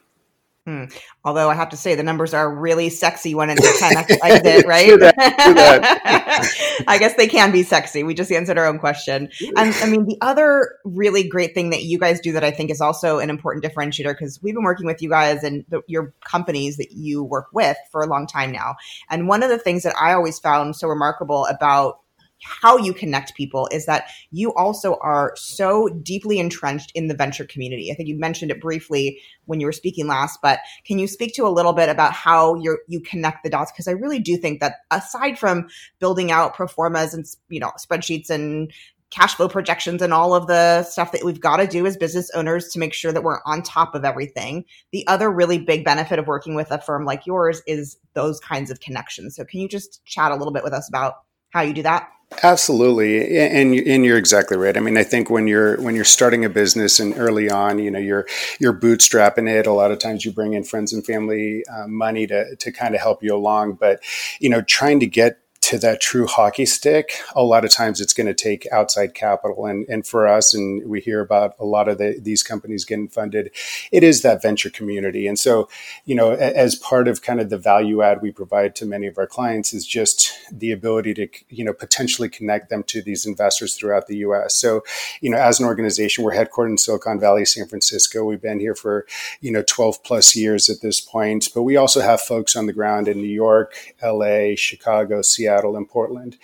Hmm. 0.66 0.86
Although 1.24 1.52
I 1.52 1.54
have 1.54 1.70
to 1.70 1.78
say 1.78 1.94
the 1.94 2.02
numbers 2.02 2.34
are 2.34 2.52
really 2.52 2.90
sexy 2.90 3.36
when 3.36 3.52
it's 3.52 3.64
a 3.64 3.86
10x 3.86 4.18
exit, 4.24 4.66
right? 4.68 5.00
that, 5.00 5.16
that. 5.16 6.84
I 6.88 6.98
guess 6.98 7.14
they 7.14 7.28
can 7.28 7.52
be 7.52 7.62
sexy. 7.62 8.04
We 8.04 8.16
just 8.16 8.32
answered 8.32 8.58
our 8.58 8.66
own 8.66 8.80
question. 8.80 9.30
And 9.56 9.76
I 9.76 9.86
mean, 9.86 10.06
the 10.06 10.18
other 10.22 10.76
really 10.84 11.28
great 11.28 11.54
thing 11.54 11.70
that 11.70 11.84
you 11.84 12.00
guys 12.00 12.20
do 12.20 12.32
that 12.32 12.44
I 12.44 12.50
think 12.50 12.72
is 12.72 12.82
also 12.82 13.20
an 13.20 13.30
important 13.30 13.64
differentiator 13.64 14.14
because 14.14 14.42
we've 14.42 14.56
been 14.56 14.64
working 14.64 14.88
with 14.88 15.04
you 15.04 15.10
guys 15.10 15.44
and 15.44 15.66
the, 15.70 15.82
your 15.86 16.16
companies 16.24 16.78
that 16.78 16.94
you 16.94 17.24
work 17.24 17.50
with 17.54 17.78
for 17.92 18.02
a 18.02 18.08
long 18.08 18.26
time 18.26 18.52
now. 18.52 18.76
And 19.12 19.28
one 19.28 19.44
of 19.44 19.50
the 19.50 19.60
things 19.60 19.84
that 19.84 19.96
I 19.96 20.14
always 20.14 20.40
found 20.40 20.76
so 20.76 20.88
remarkable 20.88 21.46
about 21.46 22.00
how 22.42 22.78
you 22.78 22.94
connect 22.94 23.36
people 23.36 23.68
is 23.72 23.86
that 23.86 24.10
you 24.32 24.54
also 24.54 24.98
are 25.02 25.34
so 25.36 25.88
deeply 26.04 26.40
entrenched 26.40 26.92
in 26.94 27.08
the 27.08 27.16
venture 27.16 27.46
community. 27.46 27.92
I 27.92 27.96
think 27.96 28.10
you 28.10 28.20
mentioned 28.20 28.52
it 28.52 28.62
briefly 28.62 29.20
when 29.46 29.60
you 29.60 29.66
were 29.66 29.72
speaking 29.72 30.08
last, 30.08 30.40
but 30.42 30.60
can 30.86 31.00
you 31.00 31.08
speak 31.08 31.34
to 31.36 31.48
a 31.48 31.50
little 31.50 31.74
bit 31.74 31.90
about 31.90 32.14
how 32.14 32.56
you 32.56 32.78
you 32.88 33.00
connect 33.00 33.44
the 33.44 33.50
dots? 33.50 33.72
Because 33.72 33.88
I 33.88 33.92
really 33.92 34.20
do 34.20 34.38
think 34.38 34.60
that 34.60 34.76
aside 34.92 35.40
from 35.40 35.68
building 36.00 36.32
out 36.32 36.54
pro 36.54 36.68
formas 36.68 37.14
and 37.14 37.26
you 37.50 37.60
know 37.60 37.72
spreadsheets 37.80 38.30
and 38.30 38.72
cash 39.12 39.36
flow 39.36 39.48
projections 39.48 40.02
and 40.02 40.14
all 40.14 40.34
of 40.34 40.48
the 40.48 40.84
stuff 40.84 41.12
that 41.12 41.24
we've 41.24 41.40
got 41.40 41.58
to 41.58 41.68
do 41.68 41.86
as 41.86 41.96
business 41.96 42.30
owners 42.32 42.70
to 42.70 42.80
make 42.80 42.94
sure 42.94 43.14
that 43.14 43.24
we're 43.24 43.40
on 43.46 43.62
top 43.62 43.96
of 43.96 44.04
everything. 44.04 44.66
The 44.92 45.08
other 45.08 45.32
really 45.32 45.58
big 45.60 45.86
benefit 45.86 46.20
of 46.20 46.28
working 46.28 46.56
with 46.56 46.72
a 46.72 46.82
firm 46.82 47.06
like 47.06 47.26
yours 47.26 47.62
is 47.66 47.98
those 48.14 48.40
kinds 48.40 48.72
of 48.72 48.82
connections. 48.82 49.36
So 49.36 49.46
can 49.46 49.62
you 49.62 49.70
just 49.70 50.04
chat 50.06 50.32
a 50.32 50.36
little 50.36 50.52
bit 50.52 50.64
with 50.64 50.74
us 50.74 50.90
about 50.90 51.25
how 51.56 51.62
you 51.62 51.74
do 51.74 51.84
that? 51.84 52.12
Absolutely, 52.44 53.38
and 53.38 53.74
and 53.74 54.04
you're 54.04 54.18
exactly 54.18 54.58
right. 54.58 54.76
I 54.76 54.82
mean, 54.82 54.98
I 54.98 55.04
think 55.04 55.30
when 55.30 55.48
you're 55.48 55.80
when 55.82 55.96
you're 55.96 56.04
starting 56.04 56.44
a 56.44 56.50
business 56.50 57.00
and 57.00 57.18
early 57.18 57.50
on, 57.50 57.80
you 57.80 57.90
know, 57.90 58.00
you're 58.00 58.28
you're 58.60 58.74
bootstrapping 58.74 59.48
it. 59.50 59.66
A 59.66 59.72
lot 59.72 59.92
of 59.92 60.00
times, 60.00 60.26
you 60.26 60.34
bring 60.34 60.54
in 60.54 60.66
friends 60.66 60.92
and 60.92 61.06
family 61.06 61.64
uh, 61.74 61.88
money 61.88 62.28
to 62.28 62.58
to 62.58 62.72
kind 62.74 62.94
of 62.94 63.00
help 63.00 63.24
you 63.24 63.34
along. 63.34 63.74
But 63.74 64.02
you 64.40 64.50
know, 64.50 64.62
trying 64.62 65.00
to 65.00 65.08
get 65.08 65.40
to 65.66 65.80
that 65.80 66.00
true 66.00 66.28
hockey 66.28 66.66
stick, 66.66 67.14
a 67.36 67.44
lot 67.44 67.66
of 67.66 67.72
times 67.72 68.00
it's 68.00 68.14
going 68.14 68.28
to 68.28 68.36
take 68.36 68.68
outside 68.72 69.16
capital. 69.16 69.66
And, 69.66 69.88
and 69.90 70.06
for 70.06 70.28
us, 70.28 70.54
and 70.54 70.88
we 70.88 71.02
hear 71.02 71.22
about 71.22 71.56
a 71.60 71.66
lot 71.66 71.88
of 71.88 71.98
the, 71.98 72.20
these 72.22 72.44
companies 72.44 72.86
getting 72.86 73.08
funded, 73.08 73.50
it 73.92 74.04
is 74.04 74.22
that 74.22 74.44
venture 74.44 74.70
community. 74.70 75.26
And 75.26 75.40
so, 75.40 75.68
you 76.06 76.14
know, 76.14 76.34
as 76.34 76.76
part 76.76 77.08
of 77.08 77.24
kind 77.24 77.40
of 77.40 77.50
the 77.50 77.58
value 77.58 78.04
add 78.04 78.22
we 78.22 78.32
provide 78.32 78.76
to 78.76 78.86
many 78.86 79.08
of 79.08 79.18
our 79.18 79.26
clients 79.26 79.74
is 79.74 79.88
just 79.88 80.32
the 80.52 80.72
ability 80.72 81.16
to, 81.16 81.28
you 81.50 81.66
know, 81.66 81.74
potentially 81.74 82.30
connect 82.30 82.70
them 82.70 82.84
to 82.84 83.02
these 83.02 83.26
investors 83.26 83.74
throughout 83.74 84.06
the 84.06 84.18
US. 84.18 84.54
So, 84.54 84.84
you 85.20 85.32
know, 85.32 85.38
as 85.38 85.60
an 85.60 85.66
organization, 85.66 86.24
we're 86.24 86.36
headquartered 86.36 86.70
in 86.70 86.78
Silicon 86.78 87.20
Valley, 87.20 87.44
San 87.44 87.68
Francisco. 87.68 88.24
We've 88.24 88.42
been 88.42 88.60
here 88.60 88.76
for, 88.76 89.08
you 89.42 89.52
know, 89.52 89.64
12 89.66 90.04
plus 90.04 90.36
years 90.36 90.70
at 90.70 90.82
this 90.82 91.02
point, 91.02 91.50
but 91.56 91.64
we 91.64 91.76
also 91.76 92.02
have 92.02 92.22
folks 92.22 92.56
on 92.56 92.68
the 92.68 92.74
ground 92.74 93.08
in 93.08 93.18
New 93.18 93.28
York, 93.28 93.74
LA, 94.04 94.54
Chicago, 94.56 95.24
Seattle 95.24 95.55
Seattle 95.56 95.78
and 95.78 95.90
Portland. 95.90 96.38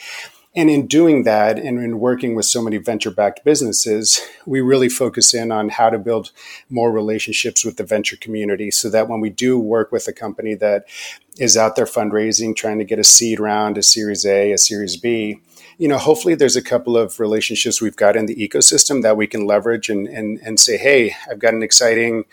And 0.54 0.70
in 0.70 0.86
doing 0.86 1.24
that 1.24 1.58
and 1.58 1.82
in 1.82 2.00
working 2.00 2.36
with 2.36 2.46
so 2.46 2.62
many 2.62 2.76
venture 2.76 3.12
backed 3.12 3.46
businesses, 3.46 4.20
we 4.46 4.60
really 4.60 4.90
focus 4.90 5.34
in 5.34 5.50
on 5.50 5.70
how 5.70 5.90
to 5.90 5.98
build 5.98 6.32
more 6.70 6.92
relationships 6.92 7.64
with 7.64 7.78
the 7.78 7.86
venture 7.86 8.18
community 8.18 8.70
so 8.70 8.90
that 8.90 9.08
when 9.08 9.22
we 9.22 9.30
do 9.30 9.58
work 9.58 9.94
with 9.94 10.10
a 10.10 10.14
company 10.14 10.54
that 10.56 10.86
is 11.40 11.56
out 11.56 11.78
there 11.78 11.86
fundraising, 11.86 12.54
trying 12.54 12.80
to 12.80 12.86
get 12.86 13.00
a 13.00 13.04
seed 13.04 13.40
round, 13.40 13.78
a 13.78 13.84
series 13.84 14.26
A, 14.26 14.52
a 14.52 14.58
series 14.58 14.98
B, 14.98 15.40
you 15.78 15.88
know, 15.88 15.98
hopefully 15.98 16.36
there's 16.36 16.58
a 16.58 16.62
couple 16.62 16.98
of 16.98 17.20
relationships 17.20 17.82
we've 17.82 17.96
got 17.96 18.18
in 18.18 18.26
the 18.26 18.36
ecosystem 18.36 19.04
that 19.04 19.16
we 19.16 19.28
can 19.28 19.48
leverage 19.48 19.90
and, 19.90 20.06
and, 20.08 20.38
and 20.44 20.60
say, 20.60 20.78
hey, 20.78 21.16
I've 21.30 21.40
got 21.40 21.54
an 21.54 21.64
exciting 21.64 22.26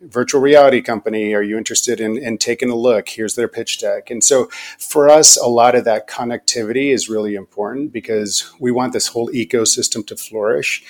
virtual 0.00 0.40
reality 0.40 0.82
company. 0.82 1.34
Are 1.34 1.42
you 1.42 1.56
interested 1.56 2.00
in, 2.00 2.18
in 2.18 2.38
taking 2.38 2.70
a 2.70 2.76
look? 2.76 3.08
Here's 3.08 3.34
their 3.34 3.48
pitch 3.48 3.78
deck. 3.78 4.10
And 4.10 4.22
so 4.22 4.48
for 4.78 5.08
us, 5.08 5.36
a 5.36 5.46
lot 5.46 5.74
of 5.74 5.84
that 5.84 6.08
connectivity 6.08 6.92
is 6.92 7.08
really 7.08 7.34
important 7.34 7.92
because 7.92 8.52
we 8.60 8.70
want 8.70 8.92
this 8.92 9.08
whole 9.08 9.30
ecosystem 9.30 10.06
to 10.06 10.16
flourish 10.16 10.84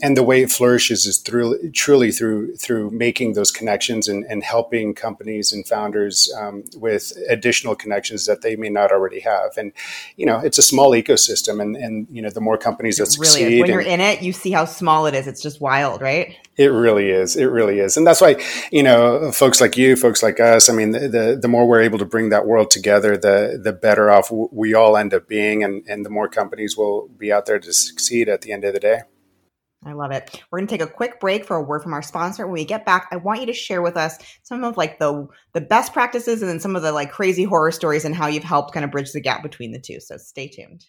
and 0.00 0.16
the 0.16 0.22
way 0.22 0.42
it 0.42 0.50
flourishes 0.50 1.06
is 1.06 1.18
through 1.18 1.70
truly 1.72 2.10
through 2.10 2.56
through 2.56 2.90
making 2.90 3.34
those 3.34 3.50
connections 3.50 4.08
and, 4.08 4.24
and 4.24 4.42
helping 4.42 4.94
companies 4.94 5.52
and 5.52 5.66
founders 5.66 6.32
um, 6.38 6.64
with 6.76 7.12
additional 7.28 7.74
connections 7.74 8.26
that 8.26 8.40
they 8.42 8.56
may 8.56 8.70
not 8.70 8.90
already 8.90 9.20
have. 9.20 9.50
And 9.56 9.72
you 10.16 10.24
know, 10.24 10.38
it's 10.38 10.58
a 10.58 10.62
small 10.62 10.92
ecosystem, 10.92 11.60
and 11.60 11.76
and 11.76 12.06
you 12.10 12.22
know, 12.22 12.30
the 12.30 12.40
more 12.40 12.56
companies 12.56 12.96
that 12.98 13.06
succeed, 13.06 13.44
really 13.44 13.60
when 13.60 13.70
and, 13.70 13.72
you're 13.72 13.92
in 13.92 14.00
it, 14.00 14.22
you 14.22 14.32
see 14.32 14.50
how 14.50 14.64
small 14.64 15.06
it 15.06 15.14
is. 15.14 15.26
It's 15.26 15.42
just 15.42 15.60
wild, 15.60 16.00
right? 16.00 16.36
It 16.56 16.68
really 16.68 17.10
is. 17.10 17.36
It 17.36 17.46
really 17.46 17.78
is, 17.78 17.96
and 17.96 18.06
that's 18.06 18.20
why 18.20 18.42
you 18.70 18.82
know, 18.82 19.30
folks 19.30 19.60
like 19.60 19.76
you, 19.76 19.96
folks 19.96 20.22
like 20.22 20.40
us. 20.40 20.70
I 20.70 20.72
mean, 20.72 20.92
the 20.92 21.08
the, 21.08 21.38
the 21.40 21.48
more 21.48 21.66
we're 21.66 21.82
able 21.82 21.98
to 21.98 22.06
bring 22.06 22.30
that 22.30 22.46
world 22.46 22.70
together, 22.70 23.16
the 23.16 23.60
the 23.62 23.72
better 23.72 24.10
off 24.10 24.30
we 24.30 24.74
all 24.74 24.96
end 24.96 25.12
up 25.12 25.28
being, 25.28 25.62
and 25.62 25.86
and 25.86 26.04
the 26.04 26.10
more 26.10 26.28
companies 26.28 26.76
will 26.76 27.08
be 27.08 27.30
out 27.30 27.46
there 27.46 27.58
to 27.58 27.72
succeed 27.72 28.28
at 28.28 28.40
the 28.40 28.52
end 28.52 28.64
of 28.64 28.72
the 28.72 28.80
day. 28.80 29.02
I 29.84 29.94
love 29.94 30.12
it. 30.12 30.40
We're 30.50 30.60
going 30.60 30.68
to 30.68 30.78
take 30.78 30.88
a 30.88 30.90
quick 30.90 31.18
break 31.18 31.44
for 31.44 31.56
a 31.56 31.62
word 31.62 31.82
from 31.82 31.92
our 31.92 32.02
sponsor. 32.02 32.46
When 32.46 32.54
we 32.54 32.64
get 32.64 32.86
back, 32.86 33.08
I 33.10 33.16
want 33.16 33.40
you 33.40 33.46
to 33.46 33.52
share 33.52 33.82
with 33.82 33.96
us 33.96 34.16
some 34.44 34.62
of 34.62 34.76
like 34.76 35.00
the 35.00 35.26
the 35.54 35.60
best 35.60 35.92
practices 35.92 36.40
and 36.40 36.48
then 36.48 36.60
some 36.60 36.76
of 36.76 36.82
the 36.82 36.92
like 36.92 37.10
crazy 37.10 37.42
horror 37.42 37.72
stories 37.72 38.04
and 38.04 38.14
how 38.14 38.28
you've 38.28 38.44
helped 38.44 38.72
kind 38.72 38.84
of 38.84 38.92
bridge 38.92 39.10
the 39.12 39.20
gap 39.20 39.42
between 39.42 39.72
the 39.72 39.80
two. 39.80 39.98
So 39.98 40.16
stay 40.18 40.46
tuned. 40.46 40.86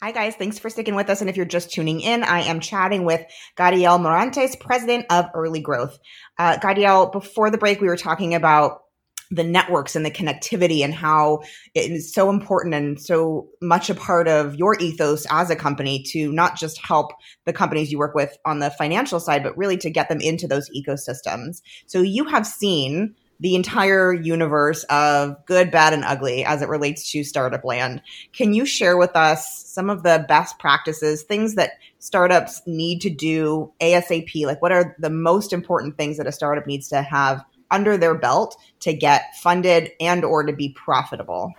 Hi, 0.00 0.12
guys. 0.12 0.36
Thanks 0.36 0.60
for 0.60 0.70
sticking 0.70 0.94
with 0.94 1.10
us. 1.10 1.20
And 1.20 1.28
if 1.28 1.36
you're 1.36 1.44
just 1.44 1.72
tuning 1.72 2.00
in, 2.00 2.22
I 2.22 2.42
am 2.42 2.60
chatting 2.60 3.04
with 3.04 3.20
Gadiel 3.56 3.98
Morantes, 3.98 4.58
president 4.60 5.06
of 5.10 5.24
Early 5.34 5.60
Growth. 5.60 5.98
Uh, 6.38 6.56
Gadiel, 6.58 7.10
before 7.10 7.50
the 7.50 7.58
break, 7.58 7.80
we 7.80 7.88
were 7.88 7.96
talking 7.96 8.36
about 8.36 8.82
the 9.30 9.44
networks 9.44 9.94
and 9.94 10.06
the 10.06 10.10
connectivity 10.10 10.82
and 10.82 10.94
how 10.94 11.40
it 11.74 11.90
is 11.90 12.12
so 12.12 12.30
important 12.30 12.74
and 12.74 13.00
so 13.00 13.48
much 13.60 13.90
a 13.90 13.94
part 13.94 14.26
of 14.26 14.54
your 14.56 14.78
ethos 14.80 15.26
as 15.30 15.50
a 15.50 15.56
company 15.56 16.02
to 16.02 16.32
not 16.32 16.56
just 16.56 16.84
help 16.84 17.12
the 17.44 17.52
companies 17.52 17.92
you 17.92 17.98
work 17.98 18.14
with 18.14 18.36
on 18.44 18.58
the 18.60 18.70
financial 18.70 19.20
side, 19.20 19.42
but 19.42 19.56
really 19.56 19.76
to 19.76 19.90
get 19.90 20.08
them 20.08 20.20
into 20.20 20.48
those 20.48 20.70
ecosystems. 20.70 21.60
So 21.86 22.00
you 22.00 22.24
have 22.24 22.46
seen 22.46 23.14
the 23.40 23.54
entire 23.54 24.12
universe 24.12 24.84
of 24.84 25.36
good, 25.46 25.70
bad, 25.70 25.92
and 25.92 26.04
ugly 26.04 26.44
as 26.44 26.60
it 26.60 26.68
relates 26.68 27.10
to 27.12 27.22
startup 27.22 27.64
land. 27.64 28.02
Can 28.32 28.52
you 28.52 28.66
share 28.66 28.96
with 28.96 29.14
us 29.14 29.64
some 29.64 29.90
of 29.90 30.02
the 30.02 30.24
best 30.26 30.58
practices, 30.58 31.22
things 31.22 31.54
that 31.54 31.72
startups 32.00 32.62
need 32.66 33.00
to 33.02 33.10
do 33.10 33.72
ASAP? 33.80 34.44
Like, 34.44 34.60
what 34.60 34.72
are 34.72 34.96
the 34.98 35.10
most 35.10 35.52
important 35.52 35.96
things 35.96 36.16
that 36.16 36.26
a 36.26 36.32
startup 36.32 36.66
needs 36.66 36.88
to 36.88 37.02
have 37.02 37.44
under 37.70 37.96
their 37.96 38.14
belt 38.14 38.56
to 38.80 38.92
get 38.92 39.36
funded 39.36 39.92
and 40.00 40.24
or 40.24 40.42
to 40.44 40.52
be 40.52 40.70
profitable? 40.70 41.52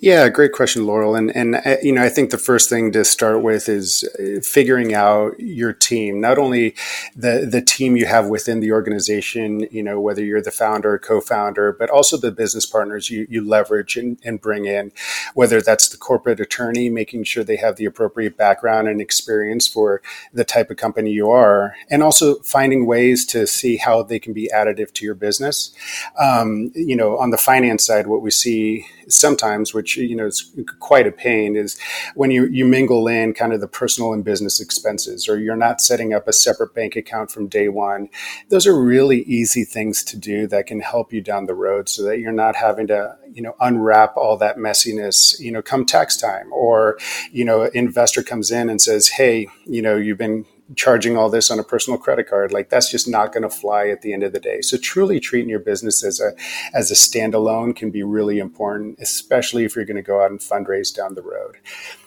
Yeah, 0.00 0.28
great 0.28 0.52
question, 0.52 0.86
Laurel. 0.86 1.16
And 1.16 1.34
and 1.34 1.56
uh, 1.56 1.76
you 1.82 1.92
know, 1.92 2.02
I 2.04 2.08
think 2.08 2.30
the 2.30 2.38
first 2.38 2.68
thing 2.68 2.92
to 2.92 3.04
start 3.04 3.42
with 3.42 3.68
is 3.68 4.04
uh, 4.18 4.40
figuring 4.42 4.94
out 4.94 5.38
your 5.40 5.72
team. 5.72 6.20
Not 6.20 6.38
only 6.38 6.76
the 7.16 7.48
the 7.50 7.60
team 7.60 7.96
you 7.96 8.06
have 8.06 8.28
within 8.28 8.60
the 8.60 8.70
organization, 8.70 9.66
you 9.72 9.82
know, 9.82 10.00
whether 10.00 10.22
you're 10.24 10.40
the 10.40 10.52
founder 10.52 10.94
or 10.94 10.98
co-founder, 11.00 11.72
but 11.72 11.90
also 11.90 12.16
the 12.16 12.30
business 12.30 12.64
partners 12.64 13.10
you, 13.10 13.26
you 13.28 13.46
leverage 13.46 13.96
and, 13.96 14.18
and 14.24 14.40
bring 14.40 14.66
in, 14.66 14.92
whether 15.34 15.60
that's 15.60 15.88
the 15.88 15.96
corporate 15.96 16.38
attorney, 16.38 16.88
making 16.88 17.24
sure 17.24 17.42
they 17.42 17.56
have 17.56 17.74
the 17.74 17.84
appropriate 17.84 18.36
background 18.36 18.86
and 18.86 19.00
experience 19.00 19.66
for 19.66 20.00
the 20.32 20.44
type 20.44 20.70
of 20.70 20.76
company 20.76 21.10
you 21.10 21.28
are, 21.30 21.74
and 21.90 22.04
also 22.04 22.36
finding 22.40 22.86
ways 22.86 23.26
to 23.26 23.48
see 23.48 23.78
how 23.78 24.04
they 24.04 24.20
can 24.20 24.32
be 24.32 24.48
additive 24.54 24.92
to 24.92 25.04
your 25.04 25.14
business. 25.16 25.72
Um, 26.20 26.70
you 26.74 26.94
know, 26.94 27.18
on 27.18 27.30
the 27.30 27.38
finance 27.38 27.84
side, 27.84 28.06
what 28.06 28.22
we 28.22 28.30
see 28.30 28.86
sometimes, 29.08 29.74
which 29.74 29.87
you 29.96 30.16
know 30.16 30.26
is 30.26 30.54
quite 30.78 31.06
a 31.06 31.12
pain, 31.12 31.56
is 31.56 31.78
when 32.14 32.30
you 32.30 32.46
you 32.46 32.64
mingle 32.64 33.08
in 33.08 33.34
kind 33.34 33.52
of 33.52 33.60
the 33.60 33.68
personal 33.68 34.12
and 34.12 34.24
business 34.24 34.60
expenses, 34.60 35.28
or 35.28 35.38
you're 35.38 35.56
not 35.56 35.80
setting 35.80 36.12
up 36.12 36.28
a 36.28 36.32
separate 36.32 36.74
bank 36.74 36.96
account 36.96 37.30
from 37.30 37.48
day 37.48 37.68
one. 37.68 38.08
Those 38.48 38.66
are 38.66 38.80
really 38.80 39.22
easy 39.22 39.64
things 39.64 40.02
to 40.04 40.16
do 40.16 40.46
that 40.48 40.66
can 40.66 40.80
help 40.80 41.12
you 41.12 41.20
down 41.20 41.46
the 41.46 41.54
road, 41.54 41.88
so 41.88 42.02
that 42.04 42.18
you're 42.18 42.32
not 42.32 42.56
having 42.56 42.86
to 42.88 43.16
you 43.32 43.42
know 43.42 43.54
unwrap 43.60 44.16
all 44.16 44.36
that 44.36 44.56
messiness 44.56 45.38
you 45.38 45.52
know 45.52 45.62
come 45.62 45.84
tax 45.84 46.16
time 46.16 46.52
or 46.52 46.98
you 47.30 47.44
know 47.44 47.64
investor 47.74 48.22
comes 48.22 48.50
in 48.50 48.68
and 48.68 48.80
says 48.80 49.08
hey 49.08 49.48
you 49.66 49.82
know 49.82 49.96
you've 49.96 50.18
been 50.18 50.44
charging 50.76 51.16
all 51.16 51.30
this 51.30 51.50
on 51.50 51.58
a 51.58 51.64
personal 51.64 51.98
credit 51.98 52.28
card 52.28 52.52
like 52.52 52.68
that's 52.68 52.90
just 52.90 53.08
not 53.08 53.32
going 53.32 53.42
to 53.42 53.50
fly 53.50 53.88
at 53.88 54.02
the 54.02 54.12
end 54.12 54.22
of 54.22 54.32
the 54.32 54.40
day. 54.40 54.60
So 54.60 54.76
truly 54.76 55.20
treating 55.20 55.48
your 55.48 55.60
business 55.60 56.04
as 56.04 56.20
a 56.20 56.32
as 56.74 56.90
a 56.90 56.94
standalone 56.94 57.74
can 57.74 57.90
be 57.90 58.02
really 58.02 58.38
important 58.38 58.98
especially 59.00 59.64
if 59.64 59.74
you're 59.74 59.84
going 59.84 59.96
to 59.96 60.02
go 60.02 60.22
out 60.22 60.30
and 60.30 60.40
fundraise 60.40 60.94
down 60.94 61.14
the 61.14 61.22
road. 61.22 61.56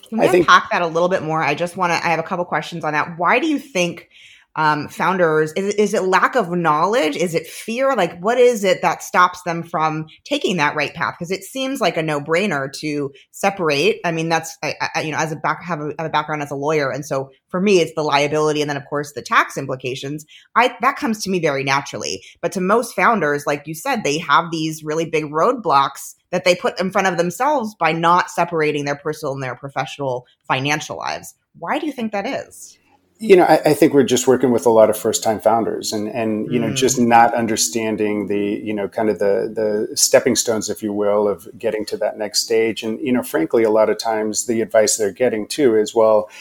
Can 0.09 0.19
we 0.19 0.27
I 0.27 0.33
unpack 0.33 0.63
think, 0.63 0.71
that 0.71 0.81
a 0.81 0.87
little 0.87 1.09
bit 1.09 1.23
more? 1.23 1.41
I 1.41 1.55
just 1.55 1.77
want 1.77 1.91
to 1.91 2.05
i 2.05 2.09
have 2.09 2.19
a 2.19 2.23
couple 2.23 2.45
questions 2.45 2.83
on 2.83 2.93
that. 2.93 3.17
Why 3.17 3.39
do 3.39 3.47
you 3.47 3.59
think 3.59 4.09
um, 4.55 4.87
founders? 4.87 5.53
Is, 5.53 5.75
is 5.75 5.93
it 5.93 6.03
lack 6.03 6.35
of 6.35 6.51
knowledge? 6.51 7.15
Is 7.15 7.33
it 7.33 7.47
fear? 7.47 7.95
Like, 7.95 8.19
what 8.19 8.37
is 8.37 8.63
it 8.63 8.81
that 8.81 9.03
stops 9.03 9.41
them 9.43 9.63
from 9.63 10.07
taking 10.25 10.57
that 10.57 10.75
right 10.75 10.93
path? 10.93 11.15
Because 11.17 11.31
it 11.31 11.43
seems 11.43 11.79
like 11.79 11.97
a 11.97 12.03
no 12.03 12.19
brainer 12.19 12.71
to 12.79 13.11
separate. 13.31 13.99
I 14.03 14.11
mean, 14.11 14.29
that's 14.29 14.57
I, 14.63 14.75
I, 14.95 15.01
you 15.01 15.11
know, 15.11 15.17
as 15.17 15.31
a 15.31 15.35
back 15.35 15.63
have 15.63 15.79
a, 15.79 15.93
have 15.97 16.07
a 16.07 16.09
background 16.09 16.43
as 16.43 16.51
a 16.51 16.55
lawyer, 16.55 16.91
and 16.91 17.05
so 17.05 17.31
for 17.49 17.61
me, 17.61 17.79
it's 17.79 17.93
the 17.95 18.03
liability, 18.03 18.61
and 18.61 18.69
then 18.69 18.77
of 18.77 18.85
course 18.85 19.13
the 19.13 19.21
tax 19.21 19.57
implications. 19.57 20.25
I 20.55 20.75
that 20.81 20.97
comes 20.97 21.23
to 21.23 21.29
me 21.29 21.39
very 21.39 21.63
naturally. 21.63 22.23
But 22.41 22.51
to 22.53 22.61
most 22.61 22.95
founders, 22.95 23.45
like 23.47 23.67
you 23.67 23.75
said, 23.75 24.03
they 24.03 24.17
have 24.19 24.51
these 24.51 24.83
really 24.83 25.05
big 25.05 25.25
roadblocks 25.25 26.15
that 26.31 26.45
they 26.45 26.55
put 26.55 26.79
in 26.79 26.91
front 26.91 27.07
of 27.07 27.17
themselves 27.17 27.75
by 27.75 27.91
not 27.91 28.31
separating 28.31 28.85
their 28.85 28.95
personal 28.95 29.33
and 29.33 29.43
their 29.43 29.55
professional 29.55 30.25
financial 30.47 30.97
lives. 30.97 31.35
Why 31.59 31.77
do 31.77 31.85
you 31.85 31.91
think 31.91 32.13
that 32.13 32.25
is? 32.25 32.77
You 33.21 33.35
know, 33.35 33.43
I, 33.43 33.61
I, 33.65 33.73
think 33.75 33.93
we're 33.93 34.01
just 34.01 34.27
working 34.27 34.49
with 34.49 34.65
a 34.65 34.71
lot 34.71 34.89
of 34.89 34.97
first 34.97 35.21
time 35.21 35.39
founders 35.39 35.93
and, 35.93 36.09
and, 36.09 36.51
you 36.51 36.57
know, 36.57 36.69
mm. 36.69 36.75
just 36.75 36.99
not 36.99 37.35
understanding 37.35 38.25
the, 38.25 38.59
you 38.63 38.73
know, 38.73 38.87
kind 38.87 39.11
of 39.11 39.19
the, 39.19 39.87
the 39.89 39.95
stepping 39.95 40.35
stones, 40.35 40.71
if 40.71 40.81
you 40.81 40.91
will, 40.91 41.27
of 41.27 41.47
getting 41.55 41.85
to 41.85 41.97
that 41.97 42.17
next 42.17 42.41
stage. 42.41 42.81
And, 42.81 42.99
you 42.99 43.13
know, 43.13 43.21
frankly, 43.21 43.61
a 43.61 43.69
lot 43.69 43.91
of 43.91 43.99
times 43.99 44.47
the 44.47 44.59
advice 44.61 44.97
they're 44.97 45.11
getting 45.11 45.47
too 45.47 45.77
is, 45.77 45.93
well, 45.93 46.31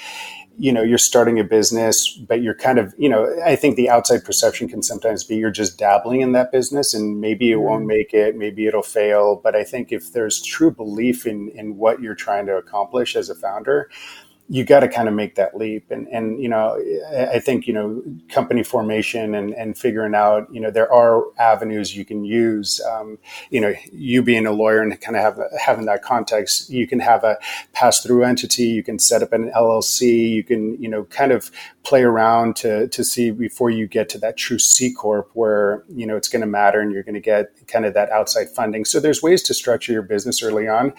you 0.57 0.73
know, 0.73 0.83
you're 0.83 0.97
starting 0.97 1.39
a 1.39 1.45
business, 1.45 2.11
but 2.11 2.41
you're 2.41 2.55
kind 2.55 2.79
of, 2.79 2.95
you 2.97 3.11
know, 3.11 3.31
I 3.45 3.57
think 3.57 3.77
the 3.77 3.91
outside 3.91 4.25
perception 4.25 4.67
can 4.67 4.83
sometimes 4.83 5.23
be 5.23 5.37
you're 5.37 5.51
just 5.51 5.79
dabbling 5.79 6.23
in 6.23 6.33
that 6.33 6.51
business 6.51 6.95
and 6.95 7.21
maybe 7.21 7.53
it 7.53 7.59
mm. 7.59 7.63
won't 7.63 7.85
make 7.85 8.15
it, 8.15 8.37
maybe 8.37 8.67
it'll 8.67 8.83
fail. 8.83 9.37
But 9.37 9.55
I 9.55 9.65
think 9.65 9.93
if 9.93 10.15
there's 10.15 10.41
true 10.41 10.71
belief 10.71 11.27
in, 11.27 11.51
in 11.51 11.77
what 11.77 12.01
you're 12.01 12.15
trying 12.15 12.47
to 12.47 12.57
accomplish 12.57 13.17
as 13.17 13.29
a 13.29 13.35
founder, 13.35 13.91
you 14.51 14.65
got 14.65 14.81
to 14.81 14.89
kind 14.89 15.07
of 15.07 15.15
make 15.15 15.37
that 15.37 15.57
leap. 15.57 15.93
And, 15.93 16.09
and, 16.09 16.43
you 16.43 16.49
know, 16.49 16.77
I 17.17 17.39
think, 17.39 17.69
you 17.69 17.73
know, 17.73 18.03
company 18.29 18.65
formation 18.65 19.33
and, 19.37 19.55
and 19.55 19.79
figuring 19.79 20.13
out, 20.13 20.53
you 20.53 20.61
know, 20.61 20.73
there 20.73 20.93
are 20.93 21.23
avenues 21.39 21.97
you 21.97 22.05
can 22.05 22.25
use. 22.25 22.81
Um, 22.81 23.17
you 23.51 23.61
know, 23.61 23.73
you 23.93 24.25
being 24.25 24.47
a 24.47 24.51
lawyer 24.51 24.83
and 24.83 25.01
kind 25.01 25.17
of 25.17 25.23
have, 25.23 25.39
having 25.61 25.87
that 25.87 26.03
context, 26.03 26.69
you 26.69 26.89
can 26.89 26.99
have 26.99 27.23
a 27.23 27.39
pass 27.75 28.03
through 28.03 28.25
entity, 28.25 28.65
you 28.65 28.83
can 28.83 28.99
set 28.99 29.23
up 29.23 29.33
an 29.33 29.53
LLC, 29.53 30.31
you 30.31 30.43
can, 30.43 30.83
you 30.83 30.89
know, 30.89 31.05
kind 31.05 31.31
of 31.31 31.53
play 31.83 32.03
around 32.03 32.57
to, 32.57 32.89
to 32.89 33.03
see 33.03 33.31
before 33.31 33.71
you 33.71 33.87
get 33.87 34.09
to 34.11 34.19
that 34.19 34.37
true 34.37 34.59
C 34.59 34.93
Corp 34.93 35.31
where, 35.33 35.85
you 35.89 36.07
know, 36.07 36.17
it's 36.17 36.29
going 36.29 36.41
to 36.41 36.47
matter 36.47 36.81
and 36.81 36.93
you're 36.93 37.03
going 37.03 37.15
to 37.15 37.21
get 37.21 37.67
kind 37.67 37.87
of 37.87 37.95
that 37.95 38.11
outside 38.11 38.49
funding. 38.51 38.85
So 38.85 39.01
there's 39.01 39.23
ways 39.23 39.43
to 39.45 39.55
structure 39.55 39.93
your 39.93 40.03
business 40.03 40.43
early 40.43 40.69
on, 40.69 40.93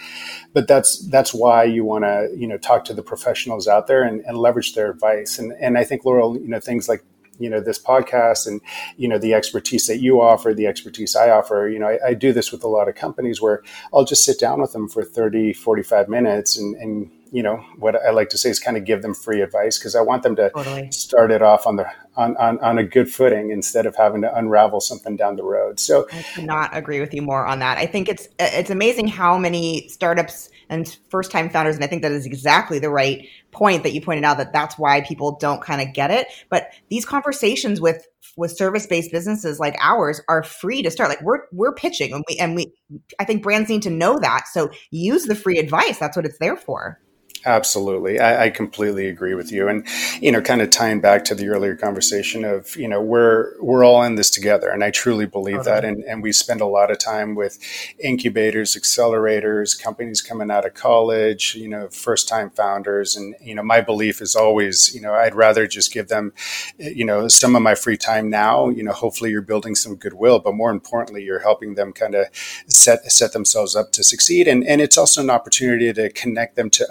but 0.54 0.68
that's, 0.68 1.08
that's 1.10 1.34
why 1.34 1.64
you 1.66 1.86
want 1.86 2.04
to, 2.06 2.30
you 2.36 2.48
know, 2.48 2.58
talk 2.58 2.84
to 2.86 2.94
the 2.94 3.04
professionals 3.04 3.68
out 3.68 3.88
there 3.88 4.04
and, 4.04 4.22
and 4.22 4.38
leverage 4.38 4.74
their 4.74 4.90
advice. 4.90 5.38
And, 5.38 5.54
and 5.54 5.78
I 5.78 5.84
think, 5.84 6.04
Laurel, 6.04 6.38
you 6.40 6.48
know, 6.48 6.60
things 6.60 6.90
like 6.90 7.04
you 7.40 7.50
know 7.50 7.60
this 7.60 7.82
podcast 7.82 8.46
and 8.46 8.62
you 8.98 9.08
know 9.08 9.18
the 9.18 9.34
expertise 9.34 9.88
that 9.88 9.98
you 9.98 10.22
offer 10.22 10.54
the 10.54 10.68
expertise 10.68 11.16
i 11.16 11.30
offer 11.30 11.68
you 11.68 11.80
know 11.80 11.88
I, 11.88 12.10
I, 12.10 12.14
do 12.14 12.34
this 12.34 12.52
with 12.52 12.64
a 12.64 12.68
lot 12.68 12.88
of 12.88 12.94
companies 12.94 13.42
where 13.42 13.64
i'll 13.94 14.06
just 14.06 14.24
sit 14.24 14.40
down 14.40 14.62
with 14.62 14.74
them 14.74 14.88
for 14.88 15.04
30 15.04 15.54
45 15.54 16.08
minutes 16.08 16.58
and, 16.58 16.76
and 16.76 17.10
you 17.32 17.42
know 17.42 17.64
what 17.78 17.96
i 17.96 18.12
like 18.12 18.30
to 18.30 18.38
say 18.38 18.50
is 18.50 18.60
kind 18.60 18.78
of 18.78 18.86
give 18.86 19.02
them 19.02 19.14
free 19.14 19.42
advice 19.42 19.78
because 19.78 19.96
i 19.96 20.02
want 20.02 20.24
them 20.24 20.36
to 20.36 20.50
totally. 20.52 20.92
start 20.92 21.32
it 21.32 21.42
off 21.42 21.66
on 21.66 21.76
the 21.78 21.86
on, 22.18 22.36
on, 22.38 22.60
on 22.60 22.78
a 22.78 22.84
good 22.84 23.12
footing 23.12 23.52
instead 23.52 23.86
of 23.86 23.96
having 23.96 24.22
to 24.22 24.36
unravel 24.36 24.82
something 24.82 25.16
down 25.16 25.36
the 25.36 25.44
road 25.44 25.80
so 25.80 26.08
i 26.12 26.22
cannot 26.22 26.76
agree 26.76 27.00
with 27.00 27.14
you 27.14 27.22
more 27.22 27.46
on 27.46 27.60
that 27.60 27.78
i 27.78 27.86
think 27.86 28.10
it's 28.10 28.28
uh, 28.40 28.50
it's 28.52 28.70
amazing 28.70 29.08
how 29.08 29.38
many 29.38 29.88
startups 29.88 30.50
and 30.72 30.98
first 31.10 31.32
time 31.32 31.50
founders. 31.50 31.76
And 31.76 31.84
I 31.84 31.88
think 31.88 32.02
that 32.02 32.14
is 32.14 32.26
exactly 32.26 32.80
the 32.80 32.90
right 32.90 33.28
point 33.52 33.84
that 33.84 33.92
you 33.92 34.02
pointed 34.02 34.24
out 34.24 34.38
that 34.38 34.54
that's 34.54 34.80
why 34.80 35.02
people 35.02 35.38
don't 35.38 35.62
kind 35.62 35.82
of 35.82 35.94
get 35.94 36.10
it. 36.10 36.28
But 36.50 36.72
these 36.90 37.06
conversations 37.06 37.80
with 37.80 38.08
with 38.38 38.56
service 38.56 38.88
based 38.88 39.12
businesses 39.12 39.60
like 39.60 39.76
ours 39.82 40.22
are 40.30 40.42
free 40.42 40.82
to 40.82 40.90
start. 40.90 41.10
Like 41.10 41.22
we're 41.22 41.42
we're 41.52 41.74
pitching 41.74 42.14
and 42.14 42.24
we 42.28 42.38
and 42.38 42.56
we 42.56 42.74
I 43.20 43.26
think 43.26 43.44
brands 43.44 43.70
need 43.70 43.82
to 43.84 43.90
know 43.90 44.18
that. 44.20 44.48
So 44.48 44.72
use 44.90 45.26
the 45.26 45.36
free 45.36 45.60
advice. 45.60 46.00
That's 46.00 46.16
what 46.16 46.26
it's 46.26 46.40
there 46.40 46.56
for. 46.56 47.00
Absolutely. 47.45 48.19
I, 48.19 48.45
I, 48.45 48.50
completely 48.51 49.07
agree 49.07 49.33
with 49.33 49.51
you. 49.51 49.67
And, 49.67 49.88
you 50.19 50.31
know, 50.31 50.41
kind 50.41 50.62
of 50.62 50.69
tying 50.69 51.01
back 51.01 51.25
to 51.25 51.36
the 51.36 51.48
earlier 51.48 51.75
conversation 51.75 52.45
of, 52.45 52.75
you 52.75 52.88
know, 52.88 53.01
we're, 53.01 53.60
we're 53.60 53.83
all 53.83 54.03
in 54.03 54.13
this 54.13 54.29
together. 54.29 54.69
And 54.69 54.83
I 54.83 54.91
truly 54.91 55.25
believe 55.25 55.60
okay. 55.60 55.71
that. 55.71 55.86
And, 55.86 56.03
and 56.03 56.21
we 56.21 56.33
spend 56.33 56.62
a 56.62 56.67
lot 56.67 56.91
of 56.91 57.00
time 57.00 57.33
with 57.33 57.57
incubators, 57.98 58.75
accelerators, 58.75 59.81
companies 59.81 60.21
coming 60.21 60.51
out 60.51 60.67
of 60.67 60.75
college, 60.75 61.55
you 61.55 61.67
know, 61.67 61.88
first 61.89 62.27
time 62.27 62.51
founders. 62.51 63.15
And, 63.15 63.36
you 63.41 63.55
know, 63.55 63.63
my 63.63 63.81
belief 63.81 64.21
is 64.21 64.36
always, 64.36 64.93
you 64.93 65.01
know, 65.01 65.15
I'd 65.15 65.33
rather 65.33 65.65
just 65.65 65.91
give 65.91 66.10
them, 66.10 66.33
you 66.77 67.05
know, 67.05 67.27
some 67.27 67.55
of 67.55 67.63
my 67.63 67.74
free 67.74 67.98
time 67.98 68.29
now, 68.29 68.69
you 68.69 68.83
know, 68.83 68.93
hopefully 68.93 69.31
you're 69.31 69.41
building 69.41 69.74
some 69.74 69.95
goodwill, 69.95 70.38
but 70.38 70.53
more 70.53 70.69
importantly, 70.69 71.24
you're 71.24 71.39
helping 71.39 71.74
them 71.74 71.91
kind 71.91 72.13
of 72.13 72.27
set, 72.67 73.12
set 73.12 73.33
themselves 73.33 73.75
up 73.75 73.91
to 73.93 74.03
succeed. 74.03 74.48
And, 74.48 74.63
and 74.67 74.79
it's 74.79 74.98
also 74.98 75.21
an 75.21 75.31
opportunity 75.31 75.91
to 75.91 76.12
connect 76.12 76.55
them 76.55 76.69
to 76.69 76.88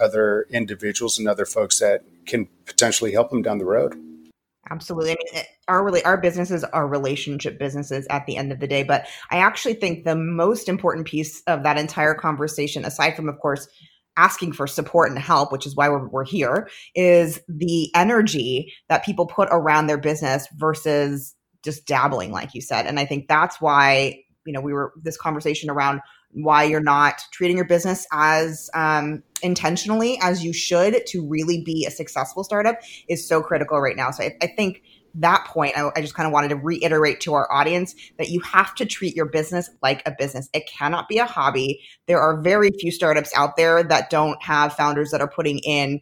individuals 0.51 1.19
and 1.19 1.29
other 1.29 1.47
folks 1.47 1.79
that 1.81 2.03
can 2.27 2.49
potentially 2.67 3.13
help 3.13 3.31
them 3.31 3.43
down 3.43 3.59
the 3.59 3.65
road. 3.65 3.97
Absolutely. 4.71 5.13
I 5.13 5.17
mean, 5.35 5.45
our 5.69 5.85
really 5.85 6.05
our 6.05 6.17
businesses 6.17 6.63
are 6.65 6.87
relationship 6.87 7.59
businesses 7.59 8.07
at 8.09 8.27
the 8.27 8.37
end 8.37 8.53
of 8.53 8.61
the 8.61 8.69
day. 8.69 8.83
But 8.85 9.07
I 9.31 9.39
actually 9.39 9.75
think 9.75 10.05
the 10.05 10.15
most 10.15 10.69
important 10.69 11.07
piece 11.07 11.43
of 11.47 11.65
that 11.65 11.79
entire 11.79 12.15
conversation, 12.15 12.85
aside 12.85 13.17
from, 13.17 13.29
of 13.29 13.39
course, 13.41 13.67
asking 14.17 14.53
for 14.53 14.67
support 14.67 15.11
and 15.11 15.19
help, 15.19 15.51
which 15.51 15.67
is 15.67 15.75
why 15.75 15.89
we're, 15.89 16.09
we're 16.09 16.25
here, 16.25 16.69
is 16.95 17.41
the 17.49 17.91
energy 17.97 18.73
that 18.89 19.05
people 19.05 19.27
put 19.27 19.49
around 19.51 19.87
their 19.87 19.99
business 19.99 20.47
versus 20.57 21.35
just 21.65 21.87
dabbling, 21.87 22.31
like 22.31 22.55
you 22.55 22.61
said. 22.61 22.87
And 22.87 23.01
I 23.01 23.07
think 23.07 23.29
that's 23.29 23.61
why 23.61 24.23
you 24.47 24.53
know 24.53 24.61
we 24.61 24.73
were 24.73 24.93
this 25.03 25.17
conversation 25.17 25.71
around 25.71 26.01
why 26.33 26.65
you're 26.65 26.81
not 26.81 27.23
treating 27.33 27.57
your 27.57 27.67
business 27.67 28.07
as 28.13 28.71
um, 28.75 29.23
intentionally 29.43 30.19
as 30.23 30.45
you 30.45 30.53
should 30.53 31.05
to 31.07 31.27
really 31.27 31.63
be 31.63 31.85
a 31.87 31.91
successful 31.91 32.45
startup 32.45 32.77
is 33.09 33.27
so 33.27 33.43
critical 33.43 33.81
right 33.81 33.97
now. 33.97 34.11
So 34.11 34.25
I, 34.25 34.37
I 34.43 34.47
think 34.47 34.83
that 35.17 35.45
point, 35.47 35.77
I, 35.77 35.91
I 35.97 36.01
just 36.01 36.15
kind 36.15 36.27
of 36.27 36.33
wanted 36.33 36.49
to 36.49 36.57
reiterate 36.57 37.21
to 37.23 37.35
our 37.35 37.51
audience 37.53 37.95
that 38.19 38.29
you 38.29 38.41
have 38.41 38.75
to 38.77 38.87
treat 38.87 39.17
your 39.17 39.27
business 39.27 39.69
like 39.83 40.03
a 40.07 40.13
business. 40.17 40.49
It 40.53 40.69
cannot 40.69 41.09
be 41.09 41.19
a 41.19 41.27
hobby. 41.27 41.81
There 42.07 42.21
are 42.21 42.41
very 42.41 42.71
few 42.79 42.93
startups 42.93 43.33
out 43.35 43.57
there 43.57 43.83
that 43.83 44.11
don't 44.11 44.41
have 44.43 44.75
founders 44.75 45.11
that 45.11 45.21
are 45.21 45.29
putting 45.29 45.59
in 45.61 46.01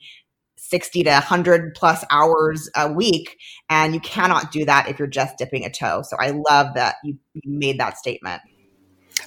60 0.57 1.05
to 1.05 1.11
100 1.11 1.75
plus 1.75 2.05
hours 2.11 2.69
a 2.77 2.93
week. 2.93 3.39
And 3.71 3.95
you 3.95 4.01
cannot 4.01 4.53
do 4.53 4.65
that 4.67 4.89
if 4.89 4.99
you're 4.99 5.09
just 5.09 5.39
dipping 5.39 5.65
a 5.65 5.71
toe. 5.71 6.03
So 6.03 6.17
I 6.19 6.31
love 6.31 6.75
that 6.75 6.97
you, 7.05 7.17
you 7.33 7.59
made 7.59 7.81
that 7.81 7.97
statement. 7.97 8.43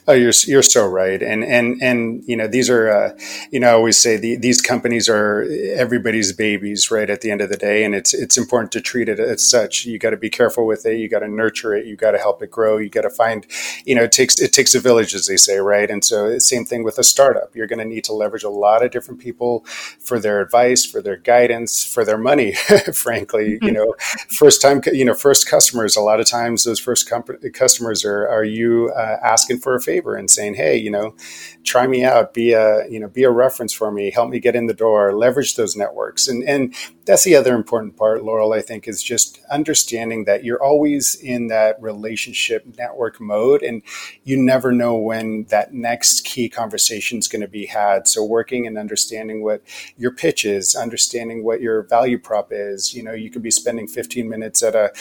Oh, 0.08 0.14
you're 0.14 0.34
you're 0.48 0.64
so 0.64 0.88
right, 0.88 1.22
and 1.22 1.44
and 1.44 1.82
and 1.82 2.24
you 2.26 2.36
know 2.36 2.48
these 2.48 2.72
are 2.72 2.90
uh, 2.90 3.18
you 3.52 3.60
know 3.60 3.70
I 3.70 3.74
always 3.74 4.00
say 4.00 4.18
the, 4.18 4.36
these 4.36 4.60
companies 4.60 5.08
are 5.08 5.44
everybody's 5.76 6.34
babies, 6.34 6.90
right? 6.90 7.08
At 7.08 7.22
the 7.22 7.30
end 7.30 7.40
of 7.40 7.50
the 7.50 7.58
day, 7.58 7.84
and 7.84 7.94
it's 7.94 8.12
it's 8.12 8.36
important 8.36 8.72
to 8.72 8.82
treat 8.82 9.10
it 9.10 9.20
as 9.20 9.48
such. 9.48 9.86
You 9.86 10.00
got 10.00 10.10
to 10.10 10.18
be 10.18 10.30
careful 10.30 10.66
with 10.66 10.88
it. 10.88 10.98
You 10.98 11.08
got 11.08 11.20
to 11.20 11.28
nurture 11.28 11.76
it. 11.76 11.86
You 11.86 11.96
got 11.96 12.12
to 12.12 12.18
help 12.18 12.42
it 12.42 12.50
grow. 12.50 12.78
You 12.78 12.90
got 12.90 13.02
to 13.02 13.12
find, 13.12 13.46
you 13.86 13.94
know, 13.94 14.04
it 14.04 14.12
takes 14.12 14.40
it 14.40 14.54
takes 14.54 14.74
a 14.74 14.80
village, 14.80 15.14
as 15.14 15.28
they 15.28 15.38
say, 15.38 15.60
right? 15.60 15.90
And 15.90 16.04
so 16.04 16.40
same 16.40 16.66
thing 16.66 16.84
with 16.84 16.98
a 16.98 17.04
startup. 17.04 17.56
You're 17.56 17.68
going 17.68 17.80
to 17.80 17.86
need 17.86 18.04
to 18.06 18.14
leverage 18.14 18.44
a 18.44 18.50
lot 18.50 18.84
of 18.84 18.90
different 18.90 19.20
people 19.20 19.64
for 20.00 20.20
their 20.20 20.42
advice, 20.42 20.84
for 20.84 21.04
their 21.04 21.18
guidance, 21.18 21.84
for 21.86 22.04
their 22.04 22.18
money. 22.18 22.54
frankly, 22.94 23.52
mm-hmm. 23.52 23.66
you 23.66 23.72
know, 23.72 23.94
first 24.30 24.64
time, 24.64 24.82
you 24.92 25.06
know, 25.06 25.14
first 25.14 25.48
customers. 25.48 25.96
A 25.96 26.02
lot 26.02 26.20
of 26.20 26.26
times, 26.26 26.64
those 26.64 26.80
first 26.80 27.12
customers 27.54 28.04
are 28.04 28.28
are 28.28 28.44
you 28.44 28.92
uh, 28.96 29.18
asking 29.24 29.60
for 29.60 29.76
a 29.76 29.82
favor 29.92 30.16
and 30.16 30.30
saying, 30.30 30.56
"Hey, 30.56 30.78
you 30.78 30.92
know, 30.92 31.16
try 31.64 31.86
me 31.88 32.04
out, 32.04 32.34
be 32.34 32.54
a 32.54 32.88
you 32.90 33.00
know, 33.00 33.08
be 33.08 33.24
a 33.24 33.30
reference 33.30 33.74
for 33.74 33.92
me, 33.92 34.12
help 34.12 34.30
me 34.30 34.40
get 34.40 34.56
in 34.56 34.68
the 34.68 34.74
door, 34.74 35.14
leverage 35.18 35.56
those 35.56 35.76
networks." 35.76 36.28
And 36.28 36.44
and 36.48 36.74
that's 37.06 37.24
the 37.24 37.36
other 37.36 37.56
important 37.56 37.98
part, 37.98 38.24
Laurel. 38.24 38.54
I 38.54 38.62
think 38.62 38.88
is 38.88 39.04
just 39.04 39.40
understanding 39.52 40.26
that 40.26 40.44
you're 40.44 40.64
always 40.64 41.16
in 41.16 41.48
that 41.48 41.82
relationship 41.82 42.66
network 42.78 43.20
mode, 43.20 43.62
and 43.64 43.82
you 44.24 44.38
never 44.38 44.72
know 44.72 44.96
when 44.96 45.46
that 45.50 45.74
next 45.74 46.24
key 46.24 46.48
conversation 46.48 47.18
is 47.20 47.28
going 47.28 47.42
to 47.42 47.48
be 47.48 47.66
had. 47.66 48.08
So 48.08 48.24
working 48.24 48.68
and 48.68 48.78
understanding 48.78 49.44
what 49.44 49.62
your 49.98 50.12
pitch 50.12 50.46
is, 50.46 50.76
understanding 50.76 51.44
what 51.44 51.62
your 51.62 51.84
value 51.84 52.18
prop 52.18 52.50
is. 52.52 52.94
You 52.94 53.04
know, 53.04 53.14
you 53.14 53.30
could 53.30 53.44
be 53.44 53.52
spending 53.52 53.88
15 53.88 54.30
minutes 54.30 54.64
at 54.64 54.76
a 54.76 54.92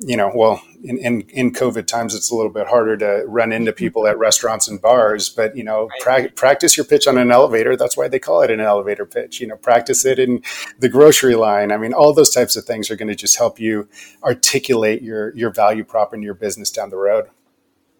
you 0.00 0.16
know, 0.16 0.30
well, 0.32 0.62
in, 0.84 0.98
in, 0.98 1.20
in, 1.30 1.52
COVID 1.52 1.86
times, 1.86 2.14
it's 2.14 2.30
a 2.30 2.34
little 2.34 2.52
bit 2.52 2.68
harder 2.68 2.96
to 2.98 3.24
run 3.26 3.50
into 3.50 3.72
people 3.72 4.06
at 4.06 4.16
restaurants 4.16 4.68
and 4.68 4.80
bars, 4.80 5.28
but, 5.28 5.56
you 5.56 5.64
know, 5.64 5.88
pra- 6.00 6.30
practice 6.30 6.76
your 6.76 6.86
pitch 6.86 7.08
on 7.08 7.18
an 7.18 7.32
elevator. 7.32 7.76
That's 7.76 7.96
why 7.96 8.06
they 8.06 8.20
call 8.20 8.42
it 8.42 8.50
an 8.50 8.60
elevator 8.60 9.04
pitch. 9.04 9.40
You 9.40 9.48
know, 9.48 9.56
practice 9.56 10.04
it 10.04 10.20
in 10.20 10.42
the 10.78 10.88
grocery 10.88 11.34
line. 11.34 11.72
I 11.72 11.78
mean, 11.78 11.92
all 11.92 12.12
those 12.14 12.30
types 12.30 12.54
of 12.54 12.64
things 12.64 12.90
are 12.90 12.96
going 12.96 13.08
to 13.08 13.16
just 13.16 13.36
help 13.36 13.58
you 13.58 13.88
articulate 14.22 15.02
your, 15.02 15.34
your 15.34 15.50
value 15.50 15.82
prop 15.82 16.14
in 16.14 16.22
your 16.22 16.34
business 16.34 16.70
down 16.70 16.90
the 16.90 16.96
road. 16.96 17.26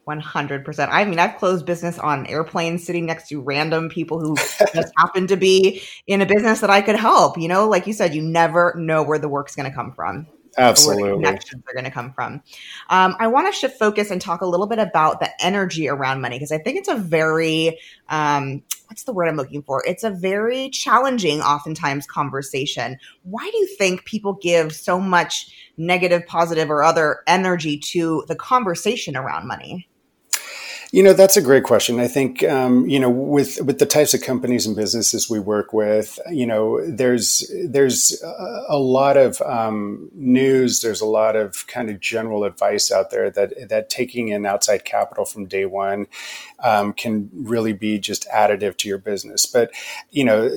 100%. 0.09 0.89
I 0.91 1.05
mean, 1.05 1.19
I've 1.19 1.37
closed 1.37 1.67
business 1.67 1.99
on 1.99 2.27
airplanes 2.27 2.85
sitting 2.85 3.07
next 3.07 3.29
to 3.29 3.41
random 3.41 3.89
people 3.89 4.21
who 4.21 4.37
just 4.75 4.93
happen 4.97 5.27
to 5.27 5.37
be 5.37 5.83
in 6.07 6.23
a 6.23 6.27
business 6.27 6.61
that 6.61 6.71
I 6.71 6.81
could 6.81 6.97
help. 6.97 7.37
You 7.37 7.49
know, 7.49 7.69
like 7.69 7.87
you 7.87 7.93
said, 7.93 8.15
you 8.15 8.23
never 8.23 8.75
know 8.79 9.03
where 9.03 9.19
the 9.19 9.29
work's 9.29 9.55
going 9.55 9.69
to 9.69 9.75
come 9.75 9.93
from. 9.93 10.29
Absolutely. 10.59 11.05
Where 11.05 11.13
the 11.13 11.17
connections 11.17 11.63
are 11.69 11.73
going 11.73 11.85
to 11.85 11.91
come 11.91 12.13
from. 12.13 12.43
Um, 12.91 13.17
I 13.19 13.27
want 13.29 13.47
to 13.47 13.59
shift 13.59 13.79
focus 13.79 14.11
and 14.11 14.21
talk 14.21 14.41
a 14.41 14.47
little 14.47 14.67
bit 14.67 14.79
about 14.79 15.21
the 15.21 15.31
energy 15.45 15.89
around 15.89 16.21
money 16.21 16.37
because 16.37 16.53
I 16.53 16.59
think 16.59 16.79
it's 16.79 16.89
a 16.89 16.97
very, 16.97 17.79
um, 18.09 18.63
what's 18.89 19.05
the 19.05 19.13
word 19.13 19.29
I'm 19.29 19.37
looking 19.37 19.63
for? 19.63 19.85
It's 19.87 20.05
a 20.05 20.11
very 20.11 20.71
challenging, 20.71 21.41
oftentimes, 21.41 22.07
conversation. 22.07 22.99
Why 23.23 23.49
do 23.51 23.57
you 23.57 23.67
think 23.77 24.05
people 24.05 24.35
give 24.35 24.75
so 24.75 24.99
much 24.99 25.73
negative, 25.77 26.27
positive, 26.27 26.71
or 26.71 26.83
other 26.83 27.21
energy 27.27 27.79
to 27.79 28.25
the 28.27 28.35
conversation 28.35 29.17
around 29.17 29.47
money? 29.47 29.89
You 30.91 31.03
know, 31.03 31.13
that's 31.13 31.37
a 31.37 31.43
great 31.43 31.65
question. 31.65 32.01
I 32.01 32.09
think, 32.09 32.43
um, 32.45 32.89
you 32.89 32.99
know, 32.99 33.11
with, 33.11 33.61
with 33.61 33.79
the 33.79 33.85
types 33.85 34.15
of 34.15 34.23
companies 34.23 34.65
and 34.65 34.75
businesses 34.75 35.29
we 35.29 35.39
work 35.39 35.75
with, 35.75 36.19
you 36.31 36.47
know, 36.47 36.81
there's, 36.91 37.51
there's 37.67 38.23
a 38.23 38.79
lot 38.79 39.19
of 39.19 39.39
um, 39.43 40.09
news. 40.15 40.81
There's 40.81 41.03
a 41.03 41.07
lot 41.07 41.37
of 41.37 41.67
kind 41.67 41.91
of 41.91 42.01
general 42.01 42.45
advice 42.45 42.91
out 42.91 43.11
there 43.11 43.29
that, 43.31 43.69
that 43.69 43.91
taking 43.91 44.29
in 44.29 44.47
outside 44.47 44.87
capital 44.87 45.27
from 45.27 45.45
day 45.45 45.67
one 45.67 46.07
um, 46.61 46.95
can 46.95 47.29
really 47.35 47.75
be 47.75 47.99
just 47.99 48.27
additive 48.31 48.79
to 48.79 48.89
your 48.89 48.99
business. 48.99 49.45
But, 49.45 49.71
you 50.11 50.25
know, 50.25 50.51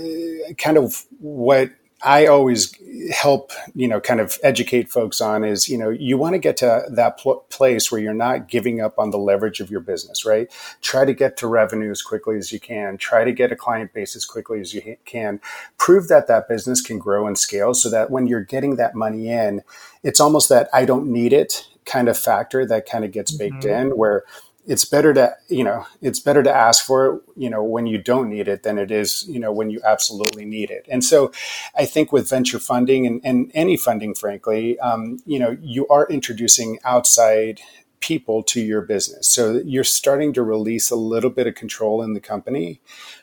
kind 0.57 0.77
of 0.77 1.03
what 1.19 1.71
I 2.03 2.25
always 2.25 2.73
help, 3.11 3.51
you 3.73 3.87
know, 3.87 3.99
kind 3.99 4.19
of 4.19 4.37
educate 4.43 4.89
folks 4.89 5.21
on 5.21 5.43
is, 5.43 5.69
you 5.69 5.77
know, 5.77 5.89
you 5.89 6.17
want 6.17 6.33
to 6.33 6.39
get 6.39 6.57
to 6.57 6.83
that 6.89 7.19
pl- 7.19 7.45
place 7.49 7.91
where 7.91 8.01
you're 8.01 8.13
not 8.13 8.47
giving 8.47 8.81
up 8.81 8.97
on 8.97 9.11
the 9.11 9.17
leverage 9.17 9.59
of 9.59 9.69
your 9.69 9.79
business, 9.79 10.25
right? 10.25 10.51
Try 10.81 11.05
to 11.05 11.13
get 11.13 11.37
to 11.37 11.47
revenue 11.47 11.91
as 11.91 12.01
quickly 12.01 12.37
as 12.37 12.51
you 12.51 12.59
can. 12.59 12.97
Try 12.97 13.23
to 13.23 13.31
get 13.31 13.51
a 13.51 13.55
client 13.55 13.93
base 13.93 14.15
as 14.15 14.25
quickly 14.25 14.59
as 14.59 14.73
you 14.73 14.97
can. 15.05 15.39
Prove 15.77 16.07
that 16.07 16.27
that 16.27 16.47
business 16.47 16.81
can 16.81 16.99
grow 16.99 17.27
and 17.27 17.37
scale 17.37 17.73
so 17.73 17.89
that 17.89 18.11
when 18.11 18.27
you're 18.27 18.43
getting 18.43 18.75
that 18.75 18.95
money 18.95 19.29
in, 19.29 19.61
it's 20.03 20.19
almost 20.19 20.49
that 20.49 20.69
I 20.73 20.85
don't 20.85 21.07
need 21.07 21.33
it 21.33 21.67
kind 21.85 22.07
of 22.07 22.17
factor 22.17 22.65
that 22.65 22.87
kind 22.89 23.03
of 23.03 23.11
gets 23.11 23.31
baked 23.31 23.63
mm-hmm. 23.63 23.87
in 23.87 23.97
where 23.97 24.23
it's 24.65 24.85
better 24.85 25.13
to 25.13 25.35
you 25.49 25.63
know 25.63 25.85
it's 26.01 26.19
better 26.19 26.43
to 26.43 26.53
ask 26.53 26.85
for 26.85 27.15
it 27.15 27.21
you 27.35 27.49
know 27.49 27.63
when 27.63 27.87
you 27.87 27.97
don't 27.97 28.29
need 28.29 28.47
it 28.47 28.63
than 28.63 28.77
it 28.77 28.91
is 28.91 29.25
you 29.27 29.39
know 29.39 29.51
when 29.51 29.69
you 29.69 29.81
absolutely 29.83 30.45
need 30.45 30.69
it 30.69 30.85
and 30.89 31.03
so 31.03 31.31
i 31.75 31.85
think 31.85 32.11
with 32.11 32.29
venture 32.29 32.59
funding 32.59 33.05
and, 33.05 33.21
and 33.23 33.51
any 33.53 33.75
funding 33.75 34.13
frankly 34.13 34.79
um, 34.79 35.19
you 35.25 35.39
know 35.39 35.57
you 35.61 35.87
are 35.87 36.07
introducing 36.09 36.79
outside 36.83 37.59
people 37.99 38.41
to 38.41 38.61
your 38.61 38.81
business 38.81 39.27
so 39.27 39.61
you're 39.65 39.83
starting 39.83 40.33
to 40.33 40.43
release 40.43 40.89
a 40.89 40.95
little 40.95 41.29
bit 41.29 41.47
of 41.47 41.55
control 41.55 42.01
in 42.01 42.13
the 42.13 42.19
company 42.19 42.81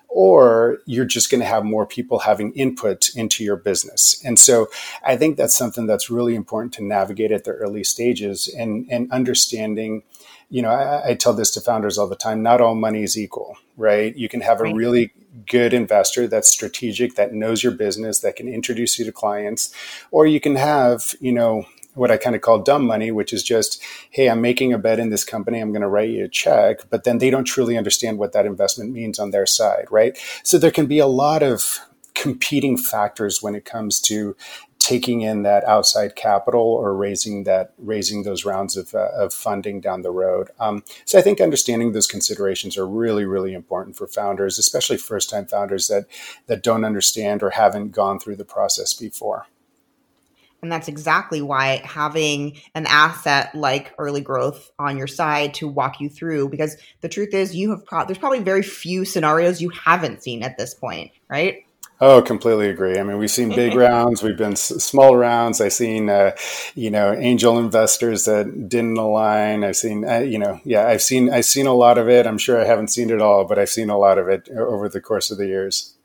or 0.08 0.78
you're 0.86 1.04
just 1.04 1.30
going 1.30 1.40
to 1.40 1.46
have 1.46 1.64
more 1.64 1.86
people 1.86 2.20
having 2.20 2.52
input 2.54 3.10
into 3.14 3.44
your 3.44 3.56
business. 3.56 4.20
And 4.24 4.38
so 4.38 4.68
I 5.04 5.16
think 5.16 5.36
that's 5.36 5.56
something 5.56 5.86
that's 5.86 6.10
really 6.10 6.34
important 6.34 6.72
to 6.74 6.84
navigate 6.84 7.30
at 7.30 7.44
the 7.44 7.52
early 7.52 7.84
stages 7.84 8.48
and, 8.48 8.86
and 8.90 9.10
understanding 9.12 10.02
you 10.50 10.62
know, 10.62 10.70
I, 10.70 11.10
I, 11.10 11.14
tell 11.14 11.34
this 11.34 11.50
to 11.52 11.60
founders 11.60 11.98
all 11.98 12.06
the 12.06 12.16
time 12.16 12.42
not 12.42 12.60
all 12.60 12.74
money 12.74 13.02
is 13.02 13.18
equal, 13.18 13.56
right? 13.76 14.16
You 14.16 14.28
can 14.28 14.40
have 14.40 14.60
a 14.60 14.74
really 14.74 15.12
good 15.46 15.74
investor 15.74 16.26
that's 16.26 16.48
strategic, 16.48 17.16
that 17.16 17.34
knows 17.34 17.62
your 17.62 17.72
business, 17.72 18.20
that 18.20 18.36
can 18.36 18.48
introduce 18.48 18.98
you 18.98 19.04
to 19.04 19.12
clients, 19.12 19.74
or 20.10 20.26
you 20.26 20.40
can 20.40 20.56
have, 20.56 21.14
you 21.20 21.32
know, 21.32 21.66
what 21.94 22.10
I 22.10 22.16
kind 22.16 22.36
of 22.36 22.42
call 22.42 22.60
dumb 22.60 22.86
money, 22.86 23.10
which 23.10 23.32
is 23.32 23.42
just, 23.42 23.82
hey, 24.10 24.30
I'm 24.30 24.40
making 24.40 24.72
a 24.72 24.78
bet 24.78 25.00
in 25.00 25.10
this 25.10 25.24
company, 25.24 25.58
I'm 25.58 25.72
going 25.72 25.82
to 25.82 25.88
write 25.88 26.10
you 26.10 26.24
a 26.24 26.28
check, 26.28 26.88
but 26.90 27.04
then 27.04 27.18
they 27.18 27.28
don't 27.28 27.44
truly 27.44 27.76
understand 27.76 28.18
what 28.18 28.32
that 28.32 28.46
investment 28.46 28.92
means 28.92 29.18
on 29.18 29.32
their 29.32 29.46
side, 29.46 29.86
right? 29.90 30.16
So 30.44 30.58
there 30.58 30.70
can 30.70 30.86
be 30.86 31.00
a 31.00 31.06
lot 31.06 31.42
of 31.42 31.80
competing 32.14 32.76
factors 32.76 33.42
when 33.42 33.54
it 33.54 33.64
comes 33.64 34.00
to 34.00 34.36
taking 34.88 35.20
in 35.20 35.42
that 35.42 35.64
outside 35.64 36.16
capital 36.16 36.62
or 36.62 36.96
raising 36.96 37.44
that 37.44 37.74
raising 37.76 38.22
those 38.22 38.46
rounds 38.46 38.74
of, 38.74 38.94
uh, 38.94 39.10
of 39.14 39.34
funding 39.34 39.82
down 39.82 40.00
the 40.00 40.10
road. 40.10 40.48
Um, 40.58 40.82
so 41.04 41.18
I 41.18 41.22
think 41.22 41.42
understanding 41.42 41.92
those 41.92 42.06
considerations 42.06 42.78
are 42.78 42.86
really 42.86 43.26
really 43.26 43.52
important 43.52 43.96
for 43.98 44.06
founders, 44.06 44.58
especially 44.58 44.96
first 44.96 45.28
time 45.28 45.44
founders 45.44 45.88
that 45.88 46.06
that 46.46 46.62
don't 46.62 46.86
understand 46.86 47.42
or 47.42 47.50
haven't 47.50 47.90
gone 47.90 48.18
through 48.18 48.36
the 48.36 48.46
process 48.46 48.94
before. 48.94 49.46
And 50.62 50.72
that's 50.72 50.88
exactly 50.88 51.42
why 51.42 51.82
having 51.84 52.56
an 52.74 52.86
asset 52.88 53.54
like 53.54 53.92
early 53.98 54.22
growth 54.22 54.72
on 54.78 54.96
your 54.96 55.06
side 55.06 55.54
to 55.54 55.68
walk 55.68 56.00
you 56.00 56.08
through, 56.08 56.48
because 56.48 56.76
the 57.02 57.08
truth 57.08 57.32
is, 57.34 57.54
you 57.54 57.70
have 57.70 57.84
pro- 57.84 58.06
there's 58.06 58.18
probably 58.18 58.40
very 58.40 58.62
few 58.62 59.04
scenarios 59.04 59.60
you 59.60 59.68
haven't 59.68 60.22
seen 60.22 60.42
at 60.42 60.56
this 60.58 60.74
point, 60.74 61.12
right? 61.28 61.64
Oh, 62.00 62.22
completely 62.22 62.68
agree. 62.68 62.96
I 62.98 63.02
mean, 63.02 63.18
we've 63.18 63.30
seen 63.30 63.48
big 63.48 63.74
rounds, 63.76 64.22
we've 64.22 64.36
been 64.36 64.52
s- 64.52 64.68
small 64.84 65.16
rounds. 65.16 65.60
I've 65.60 65.72
seen, 65.72 66.08
uh, 66.08 66.30
you 66.76 66.90
know, 66.90 67.12
angel 67.12 67.58
investors 67.58 68.24
that 68.26 68.68
didn't 68.68 68.96
align. 68.98 69.64
I've 69.64 69.76
seen, 69.76 70.04
uh, 70.08 70.18
you 70.20 70.38
know, 70.38 70.60
yeah, 70.64 70.86
I've 70.86 71.02
seen, 71.02 71.28
I've 71.32 71.44
seen 71.44 71.66
a 71.66 71.74
lot 71.74 71.98
of 71.98 72.08
it. 72.08 72.24
I'm 72.26 72.38
sure 72.38 72.60
I 72.60 72.66
haven't 72.66 72.88
seen 72.88 73.10
it 73.10 73.20
all, 73.20 73.44
but 73.46 73.58
I've 73.58 73.68
seen 73.68 73.90
a 73.90 73.98
lot 73.98 74.18
of 74.18 74.28
it 74.28 74.48
over 74.50 74.88
the 74.88 75.00
course 75.00 75.32
of 75.32 75.38
the 75.38 75.46
years. 75.48 75.97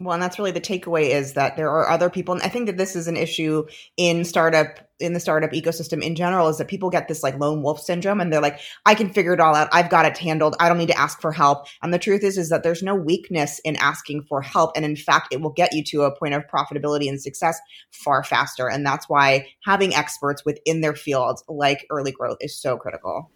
Well, 0.00 0.14
and 0.14 0.22
that's 0.22 0.38
really 0.38 0.52
the 0.52 0.60
takeaway 0.60 1.10
is 1.10 1.32
that 1.32 1.56
there 1.56 1.70
are 1.70 1.88
other 1.88 2.08
people, 2.08 2.32
and 2.32 2.42
I 2.42 2.48
think 2.48 2.66
that 2.66 2.76
this 2.76 2.94
is 2.94 3.08
an 3.08 3.16
issue 3.16 3.66
in 3.96 4.24
startup 4.24 4.78
in 5.00 5.12
the 5.12 5.20
startup 5.20 5.50
ecosystem 5.52 6.02
in 6.02 6.16
general 6.16 6.48
is 6.48 6.58
that 6.58 6.66
people 6.66 6.90
get 6.90 7.06
this 7.06 7.22
like 7.22 7.38
lone 7.38 7.62
wolf 7.62 7.80
syndrome 7.80 8.20
and 8.20 8.32
they're 8.32 8.40
like 8.40 8.58
i 8.84 8.96
can 8.96 9.08
figure 9.08 9.32
it 9.32 9.38
all 9.38 9.54
out. 9.54 9.68
I've 9.72 9.90
got 9.90 10.06
it 10.06 10.18
handled. 10.18 10.56
I 10.58 10.68
don't 10.68 10.78
need 10.78 10.88
to 10.88 10.98
ask 10.98 11.20
for 11.20 11.30
help. 11.30 11.68
And 11.82 11.94
the 11.94 12.00
truth 12.00 12.24
is 12.24 12.36
is 12.36 12.48
that 12.48 12.64
there's 12.64 12.82
no 12.82 12.96
weakness 12.96 13.60
in 13.60 13.76
asking 13.76 14.24
for 14.28 14.42
help. 14.42 14.72
And 14.74 14.84
in 14.84 14.96
fact 14.96 15.32
it 15.32 15.40
will 15.40 15.52
get 15.52 15.72
you 15.72 15.84
to 15.84 16.02
a 16.02 16.16
point 16.16 16.34
of 16.34 16.42
profitability 16.52 17.08
and 17.08 17.20
success 17.20 17.60
far 17.92 18.24
faster. 18.24 18.68
And 18.68 18.84
that's 18.84 19.08
why 19.08 19.46
having 19.64 19.94
experts 19.94 20.44
within 20.44 20.80
their 20.80 20.94
fields 20.94 21.44
like 21.48 21.86
early 21.90 22.12
growth 22.12 22.38
is 22.40 22.60
so 22.60 22.76
critical 22.76 23.30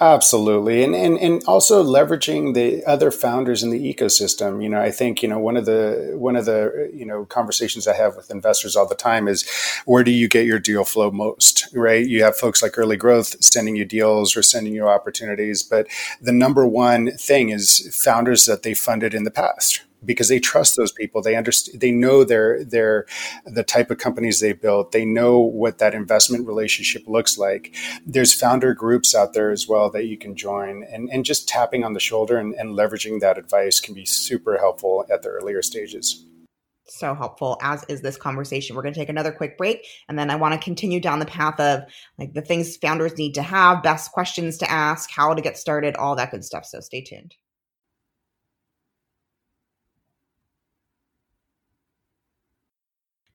Absolutely, 0.00 0.84
and, 0.84 0.94
and 0.94 1.18
and 1.18 1.42
also 1.48 1.82
leveraging 1.82 2.54
the 2.54 2.84
other 2.84 3.10
founders 3.10 3.64
in 3.64 3.70
the 3.70 3.94
ecosystem. 3.94 4.62
You 4.62 4.68
know, 4.68 4.80
I 4.80 4.92
think 4.92 5.24
you 5.24 5.28
know 5.28 5.40
one 5.40 5.56
of 5.56 5.66
the 5.66 6.12
one 6.16 6.36
of 6.36 6.44
the 6.44 6.88
you 6.94 7.04
know 7.04 7.24
conversations 7.24 7.88
I 7.88 7.96
have 7.96 8.14
with 8.14 8.30
investors 8.30 8.76
all 8.76 8.86
the 8.86 8.94
time 8.94 9.26
is 9.26 9.48
where 9.86 10.04
do 10.04 10.12
you 10.12 10.28
get 10.28 10.46
your 10.46 10.60
deal 10.60 10.84
flow 10.84 11.10
most? 11.10 11.66
Right, 11.74 12.06
you 12.06 12.22
have 12.22 12.36
folks 12.36 12.62
like 12.62 12.78
Early 12.78 12.96
Growth 12.96 13.42
sending 13.42 13.74
you 13.74 13.84
deals 13.84 14.36
or 14.36 14.42
sending 14.42 14.72
you 14.72 14.86
opportunities, 14.88 15.64
but 15.64 15.88
the 16.22 16.32
number 16.32 16.64
one 16.64 17.16
thing 17.16 17.48
is 17.48 17.92
founders 18.00 18.44
that 18.44 18.62
they 18.62 18.74
funded 18.74 19.14
in 19.14 19.24
the 19.24 19.32
past 19.32 19.82
because 20.04 20.28
they 20.28 20.38
trust 20.38 20.76
those 20.76 20.92
people. 20.92 21.22
They 21.22 21.36
understand. 21.36 21.80
They 21.80 21.90
know 21.90 22.24
their 22.24 22.64
their 22.64 23.06
the 23.44 23.62
type 23.62 23.90
of 23.90 23.98
companies 23.98 24.40
they 24.40 24.52
built. 24.52 24.92
They 24.92 25.04
know 25.04 25.38
what 25.38 25.78
that 25.78 25.94
investment 25.94 26.46
relationship 26.46 27.02
looks 27.06 27.38
like. 27.38 27.74
There's 28.06 28.32
founder 28.32 28.74
groups 28.74 29.14
out 29.14 29.32
there 29.32 29.50
as 29.50 29.68
well 29.68 29.90
that 29.90 30.06
you 30.06 30.16
can 30.16 30.36
join, 30.36 30.84
and 30.84 31.08
and 31.10 31.24
just 31.24 31.48
tapping 31.48 31.84
on 31.84 31.94
the 31.94 32.00
shoulder 32.00 32.38
and, 32.38 32.54
and 32.54 32.76
leveraging 32.76 33.20
that 33.20 33.38
advice 33.38 33.80
can 33.80 33.94
be 33.94 34.04
super 34.04 34.58
helpful 34.58 35.04
at 35.10 35.22
the 35.22 35.28
earlier 35.28 35.62
stages 35.62 36.24
so 36.90 37.14
helpful 37.14 37.58
as 37.60 37.84
is 37.88 38.00
this 38.00 38.16
conversation 38.16 38.74
we're 38.74 38.82
going 38.82 38.94
to 38.94 38.98
take 39.00 39.08
another 39.08 39.32
quick 39.32 39.58
break 39.58 39.86
and 40.08 40.18
then 40.18 40.30
i 40.30 40.36
want 40.36 40.54
to 40.54 40.64
continue 40.64 41.00
down 41.00 41.18
the 41.18 41.26
path 41.26 41.58
of 41.60 41.82
like 42.18 42.32
the 42.32 42.40
things 42.40 42.76
founders 42.78 43.16
need 43.18 43.34
to 43.34 43.42
have 43.42 43.82
best 43.82 44.10
questions 44.12 44.56
to 44.56 44.70
ask 44.70 45.10
how 45.10 45.34
to 45.34 45.42
get 45.42 45.58
started 45.58 45.94
all 45.96 46.16
that 46.16 46.30
good 46.30 46.44
stuff 46.44 46.64
so 46.64 46.80
stay 46.80 47.02
tuned 47.02 47.34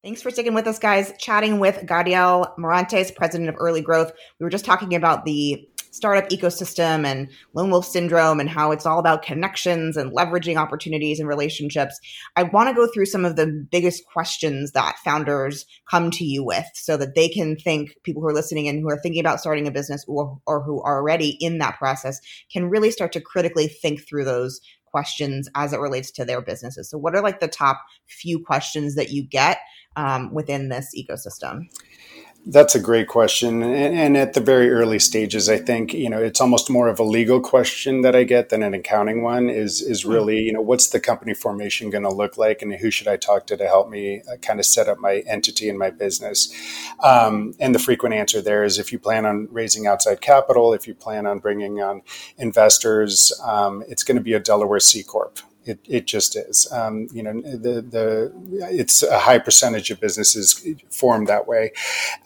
Thanks 0.04 0.22
for 0.22 0.32
sticking 0.32 0.54
with 0.54 0.68
us, 0.68 0.80
guys. 0.80 1.13
Chatting 1.18 1.60
with 1.60 1.86
Gadiel 1.86 2.54
Morantes, 2.58 3.16
president 3.16 3.48
of 3.48 3.56
Early 3.58 3.80
Growth. 3.80 4.12
We 4.38 4.44
were 4.44 4.50
just 4.50 4.66
talking 4.66 4.96
about 4.96 5.24
the 5.24 5.66
startup 5.92 6.28
ecosystem 6.30 7.06
and 7.06 7.30
lone 7.54 7.70
wolf 7.70 7.86
syndrome 7.86 8.42
and 8.42 8.50
how 8.50 8.72
it's 8.74 8.86
all 8.86 9.00
about 9.00 9.22
connections 9.22 9.96
and 9.96 10.12
leveraging 10.12 10.58
opportunities 10.58 11.22
and 11.22 11.30
relationships. 11.30 11.98
I 12.36 12.44
want 12.44 12.68
to 12.68 12.76
go 12.76 12.86
through 12.92 13.06
some 13.06 13.24
of 13.24 13.38
the 13.38 13.48
biggest 13.48 14.06
questions 14.12 14.74
that 14.74 14.98
founders 15.06 15.66
come 15.89 16.12
to 16.12 16.26
you 16.26 16.44
with 16.44 16.66
so 16.74 16.98
that 16.98 17.16
they 17.16 17.30
can 17.30 17.56
think, 17.56 17.92
people 18.04 18.22
who 18.22 18.28
are 18.28 18.34
listening 18.34 18.68
and 18.68 18.82
who 18.82 18.89
are 18.89 19.00
thinking 19.00 19.22
about 19.22 19.39
starting 19.39 19.70
a 19.70 19.72
business 19.72 20.04
or, 20.06 20.38
or 20.46 20.63
who 20.63 20.82
are 20.82 20.98
already 20.98 21.38
in 21.39 21.60
that 21.60 21.78
process 21.78 22.20
can 22.52 22.70
really 22.70 22.92
start 22.92 23.13
to 23.13 23.22
critically 23.22 23.68
think 23.68 24.06
through 24.06 24.26
those 24.26 24.60
questions 24.94 25.50
as 25.56 25.74
it 25.74 25.80
relates 25.80 26.12
to 26.12 26.24
their 26.24 26.40
businesses. 26.40 26.90
So, 26.90 27.00
what 27.00 27.16
are 27.16 27.24
like 27.24 27.40
the 27.40 27.48
top 27.48 27.82
few 28.08 28.40
questions 28.40 28.94
that 28.94 29.10
you 29.10 29.24
get 29.24 29.58
um, 29.96 30.32
within 30.32 30.70
this 30.70 30.94
ecosystem? 30.96 31.68
That's 32.46 32.76
a 32.76 32.80
great 32.80 33.08
question. 33.08 33.64
And, 33.64 34.18
at 34.18 34.34
the 34.34 34.42
very 34.42 34.70
early 34.70 35.00
stages, 35.00 35.48
I 35.48 35.58
think, 35.58 35.94
you 35.94 36.10
know, 36.10 36.22
it's 36.22 36.42
almost 36.42 36.70
more 36.70 36.90
of 36.90 37.00
a 37.00 37.04
legal 37.04 37.40
question 37.40 38.02
that 38.02 38.18
I 38.18 38.26
get 38.26 38.50
than 38.50 38.62
an 38.64 38.74
accounting 38.74 39.24
one 39.24 39.50
is, 39.50 39.82
is 39.82 40.04
hmm. 40.04 40.12
really, 40.12 40.42
you 40.42 40.52
know, 40.52 40.62
what's 40.62 40.90
the 40.90 41.00
company 41.00 41.34
formation 41.34 41.90
going 41.90 42.04
to 42.04 42.14
look 42.14 42.38
like 42.38 42.62
and 42.62 42.74
who 42.74 42.92
should 42.92 43.08
I 43.08 43.16
talk 43.16 43.48
to 43.48 43.56
to 43.56 43.66
help 43.66 43.90
me 43.90 44.22
uh, 44.30 44.36
kind 44.38 44.60
of 44.60 44.66
set 44.66 44.90
up 44.90 45.00
my 45.00 45.24
entity 45.26 45.70
and 45.70 45.80
my 45.80 45.90
business? 45.90 46.54
Um, 47.02 47.54
and 47.62 47.74
the 47.74 47.80
frequent 47.80 48.14
answer 48.14 48.42
there 48.42 48.66
is 48.66 48.78
if 48.78 48.92
you 48.92 49.00
plan 49.00 49.26
on 49.26 49.48
raising 49.50 49.88
outside 49.88 50.20
capital, 50.20 50.74
if 50.74 50.86
you 50.86 50.94
plan 50.94 51.26
on 51.26 51.40
bringing 51.40 51.82
on 51.82 52.02
investors, 52.38 53.32
um, 53.46 53.86
it's 53.88 54.04
going 54.04 54.18
to 54.18 54.24
be 54.24 54.34
a 54.34 54.40
Delaware 54.40 54.82
C 54.82 55.02
Corp. 55.02 55.40
It, 55.65 55.80
it 55.86 56.08
just 56.08 56.36
is. 56.36 56.69
Um, 56.71 57.08
you 57.13 57.23
know, 57.23 57.41
the 57.41 57.82
the 57.82 58.34
it's 58.69 59.02
a 59.02 59.19
high 59.19 59.39
percentage 59.39 59.91
of 59.91 59.99
businesses 60.02 60.65
formed 60.89 61.28
that 61.28 61.47
way. 61.47 61.71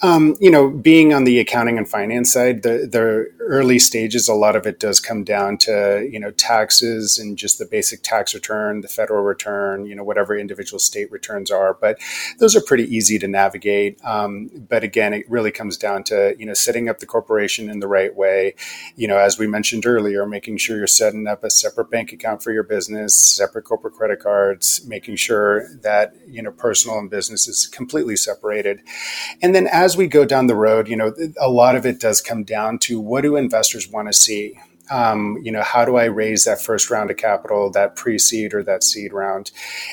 Um, 0.01 0.35
you 0.39 0.49
know, 0.49 0.69
being 0.69 1.13
on 1.13 1.23
the 1.23 1.39
accounting 1.39 1.77
and 1.77 1.87
finance 1.87 2.33
side, 2.33 2.63
the 2.63 2.87
the 2.91 3.31
early 3.39 3.77
stages, 3.77 4.27
a 4.27 4.33
lot 4.33 4.55
of 4.55 4.65
it 4.65 4.79
does 4.79 4.99
come 4.99 5.23
down 5.23 5.57
to 5.59 6.07
you 6.11 6.19
know 6.19 6.31
taxes 6.31 7.19
and 7.19 7.37
just 7.37 7.59
the 7.59 7.65
basic 7.65 8.01
tax 8.01 8.33
return, 8.33 8.81
the 8.81 8.87
federal 8.87 9.23
return, 9.23 9.85
you 9.85 9.95
know, 9.95 10.03
whatever 10.03 10.35
individual 10.35 10.79
state 10.79 11.11
returns 11.11 11.51
are. 11.51 11.75
But 11.75 11.99
those 12.39 12.55
are 12.55 12.61
pretty 12.61 12.83
easy 12.83 13.19
to 13.19 13.27
navigate. 13.27 14.03
Um, 14.03 14.49
but 14.67 14.83
again, 14.83 15.13
it 15.13 15.29
really 15.29 15.51
comes 15.51 15.77
down 15.77 16.03
to 16.05 16.35
you 16.39 16.45
know 16.45 16.55
setting 16.55 16.89
up 16.89 16.99
the 16.99 17.05
corporation 17.05 17.69
in 17.69 17.81
the 17.81 17.87
right 17.87 18.15
way. 18.15 18.55
You 18.95 19.07
know, 19.07 19.17
as 19.17 19.37
we 19.37 19.45
mentioned 19.45 19.85
earlier, 19.85 20.25
making 20.25 20.57
sure 20.57 20.77
you're 20.77 20.87
setting 20.87 21.27
up 21.27 21.43
a 21.43 21.51
separate 21.51 21.91
bank 21.91 22.11
account 22.11 22.41
for 22.41 22.51
your 22.51 22.63
business 22.63 23.26
separate 23.35 23.63
corporate 23.63 23.93
credit 23.93 24.19
cards, 24.19 24.85
making 24.87 25.15
sure 25.15 25.75
that 25.83 26.13
you 26.27 26.41
know 26.41 26.51
personal 26.51 26.97
and 26.97 27.09
business 27.09 27.47
is 27.47 27.67
completely 27.67 28.15
separated. 28.15 28.81
And 29.41 29.53
then 29.53 29.67
as 29.67 29.97
we 29.97 30.07
go 30.07 30.25
down 30.25 30.47
the 30.47 30.55
road, 30.55 30.87
you 30.87 30.95
know, 30.95 31.13
a 31.39 31.49
lot 31.49 31.75
of 31.75 31.85
it 31.85 31.99
does 31.99 32.21
come 32.21 32.43
down 32.43 32.79
to 32.79 32.99
what 32.99 33.21
do 33.21 33.35
investors 33.35 33.89
want 33.89 34.07
to 34.07 34.13
see? 34.13 34.59
Um, 34.89 35.37
you 35.43 35.51
know, 35.51 35.63
how 35.63 35.83
do 35.83 35.97
I 35.97 36.05
raise 36.05 36.45
that 36.45 36.61
first 36.61 36.89
round 36.89 37.11
of 37.11 37.17
capital, 37.17 37.69
that 37.71 37.97
pre-seed 37.97 38.53
or 38.53 38.63
that 38.63 38.83
seed 38.83 39.11
round? 39.11 39.51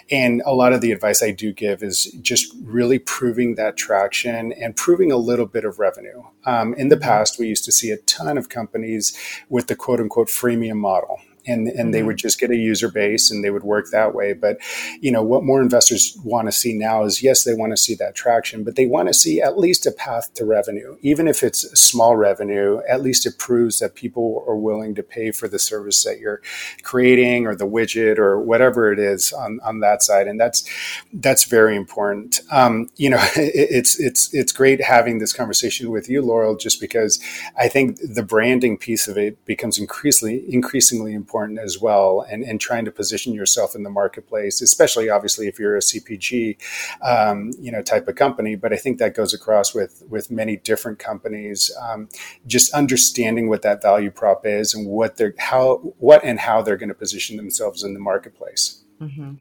And 0.08 0.40
a 0.46 0.54
lot 0.54 0.72
of 0.72 0.80
the 0.80 0.92
advice 0.92 1.20
I 1.22 1.32
do 1.32 1.52
give 1.52 1.82
is 1.82 2.04
just 2.22 2.54
really 2.62 3.00
proving 3.00 3.56
that 3.56 3.76
traction 3.76 4.52
and 4.52 4.76
proving 4.76 5.10
a 5.10 5.16
little 5.16 5.46
bit 5.46 5.64
of 5.64 5.80
revenue. 5.80 6.22
Um, 6.46 6.74
in 6.74 6.88
the 6.88 6.96
past, 6.96 7.38
we 7.38 7.48
used 7.48 7.64
to 7.64 7.72
see 7.72 7.90
a 7.90 7.96
ton 7.98 8.38
of 8.38 8.48
companies 8.48 9.18
with 9.48 9.66
the 9.66 9.74
quote 9.74 10.00
unquote 10.00 10.28
freemium 10.28 10.76
model 10.76 11.18
and 11.46 11.68
and 11.68 11.76
mm-hmm. 11.76 11.90
they 11.90 12.02
would 12.02 12.16
just 12.16 12.38
get 12.38 12.50
a 12.50 12.56
user 12.56 12.90
base 12.90 13.30
and 13.30 13.42
they 13.44 13.50
would 13.50 13.64
work 13.64 13.86
that 13.90 14.14
way. 14.14 14.32
But 14.32 14.58
you 15.00 15.10
know 15.10 15.22
what 15.22 15.44
more 15.44 15.60
investors 15.60 16.16
want 16.24 16.48
to 16.48 16.52
see 16.52 16.74
now 16.74 17.04
is 17.04 17.22
yes 17.22 17.44
they 17.44 17.54
want 17.54 17.72
to 17.72 17.76
see 17.76 17.94
that 17.96 18.14
traction 18.14 18.64
but 18.64 18.76
they 18.76 18.86
want 18.86 19.08
to 19.08 19.14
see 19.14 19.40
at 19.40 19.58
least 19.58 19.86
a 19.86 19.92
path 19.92 20.32
to 20.34 20.44
revenue. 20.44 20.96
Even 21.02 21.28
if 21.28 21.42
it's 21.42 21.60
small 21.78 22.16
revenue 22.16 22.80
at 22.88 23.02
least 23.02 23.26
it 23.26 23.38
proves 23.38 23.78
that 23.78 23.94
people 23.94 24.44
are 24.46 24.56
willing 24.56 24.94
to 24.94 25.02
pay 25.02 25.30
for 25.30 25.48
the 25.48 25.58
service 25.58 26.04
that 26.04 26.18
you're 26.18 26.40
creating 26.82 27.46
or 27.46 27.54
the 27.54 27.66
widget 27.66 28.18
or 28.18 28.40
whatever 28.40 28.92
it 28.92 28.98
is 28.98 29.32
on, 29.32 29.60
on 29.64 29.80
that 29.80 30.02
side 30.02 30.26
and 30.26 30.40
that's 30.40 30.64
that's 31.12 31.44
very 31.44 31.76
important. 31.76 32.40
Um, 32.50 32.88
you 32.96 33.10
know 33.10 33.18
it, 33.36 33.52
it's 33.70 33.98
it's 33.98 34.32
it's 34.34 34.52
great 34.52 34.82
having 34.82 35.18
this 35.18 35.32
conversation 35.32 35.90
with 35.90 36.08
you 36.08 36.22
laurel 36.22 36.56
just 36.56 36.80
because 36.80 37.20
i 37.58 37.68
think 37.68 37.98
the 38.02 38.22
branding 38.22 38.76
piece 38.76 39.08
of 39.08 39.16
it 39.16 39.44
becomes 39.44 39.78
increasingly 39.78 40.44
increasingly 40.52 41.12
important 41.12 41.33
important 41.34 41.58
as 41.58 41.80
well, 41.80 42.24
and, 42.30 42.44
and 42.44 42.60
trying 42.60 42.84
to 42.84 42.92
position 42.92 43.34
yourself 43.34 43.74
in 43.74 43.82
the 43.82 43.90
marketplace, 43.90 44.62
especially 44.62 45.10
obviously 45.10 45.48
if 45.48 45.58
you're 45.58 45.76
a 45.76 45.80
CPG, 45.80 46.56
um, 47.02 47.50
you 47.58 47.72
know, 47.72 47.82
type 47.82 48.06
of 48.06 48.14
company. 48.14 48.54
But 48.54 48.72
I 48.72 48.76
think 48.76 48.98
that 48.98 49.14
goes 49.14 49.34
across 49.34 49.74
with 49.74 50.04
with 50.08 50.30
many 50.30 50.56
different 50.56 50.98
companies. 50.98 51.74
Um, 51.82 52.08
just 52.46 52.72
understanding 52.72 53.48
what 53.48 53.62
that 53.62 53.82
value 53.82 54.10
prop 54.10 54.46
is 54.46 54.74
and 54.74 54.86
what 54.86 55.16
they're 55.16 55.34
how 55.38 55.94
what 55.98 56.22
and 56.24 56.38
how 56.38 56.62
they're 56.62 56.76
going 56.76 56.88
to 56.88 56.94
position 56.94 57.36
themselves 57.36 57.82
in 57.82 57.94
the 57.94 58.00
marketplace. 58.00 58.84
Mm-hmm 59.00 59.34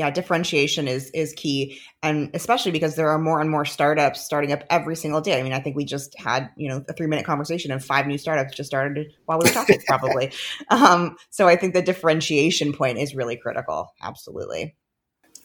yeah 0.00 0.10
differentiation 0.10 0.88
is 0.88 1.10
is 1.10 1.34
key 1.34 1.78
and 2.02 2.30
especially 2.32 2.72
because 2.72 2.96
there 2.96 3.10
are 3.10 3.18
more 3.18 3.38
and 3.38 3.50
more 3.50 3.66
startups 3.66 4.22
starting 4.22 4.50
up 4.50 4.64
every 4.70 4.96
single 4.96 5.20
day. 5.20 5.38
I 5.38 5.42
mean 5.42 5.52
i 5.52 5.60
think 5.60 5.76
we 5.76 5.84
just 5.84 6.18
had 6.18 6.48
you 6.56 6.68
know 6.68 6.82
a 6.88 6.94
three 6.94 7.06
minute 7.06 7.26
conversation 7.26 7.70
and 7.70 7.84
five 7.84 8.06
new 8.06 8.16
startups 8.16 8.56
just 8.56 8.68
started 8.68 9.12
while 9.26 9.38
we 9.38 9.48
were 9.48 9.52
talking 9.52 9.78
probably. 9.86 10.32
Um, 10.68 11.16
so 11.28 11.46
i 11.46 11.54
think 11.54 11.74
the 11.74 11.82
differentiation 11.82 12.72
point 12.72 12.98
is 12.98 13.14
really 13.14 13.36
critical 13.36 13.92
absolutely. 14.02 14.74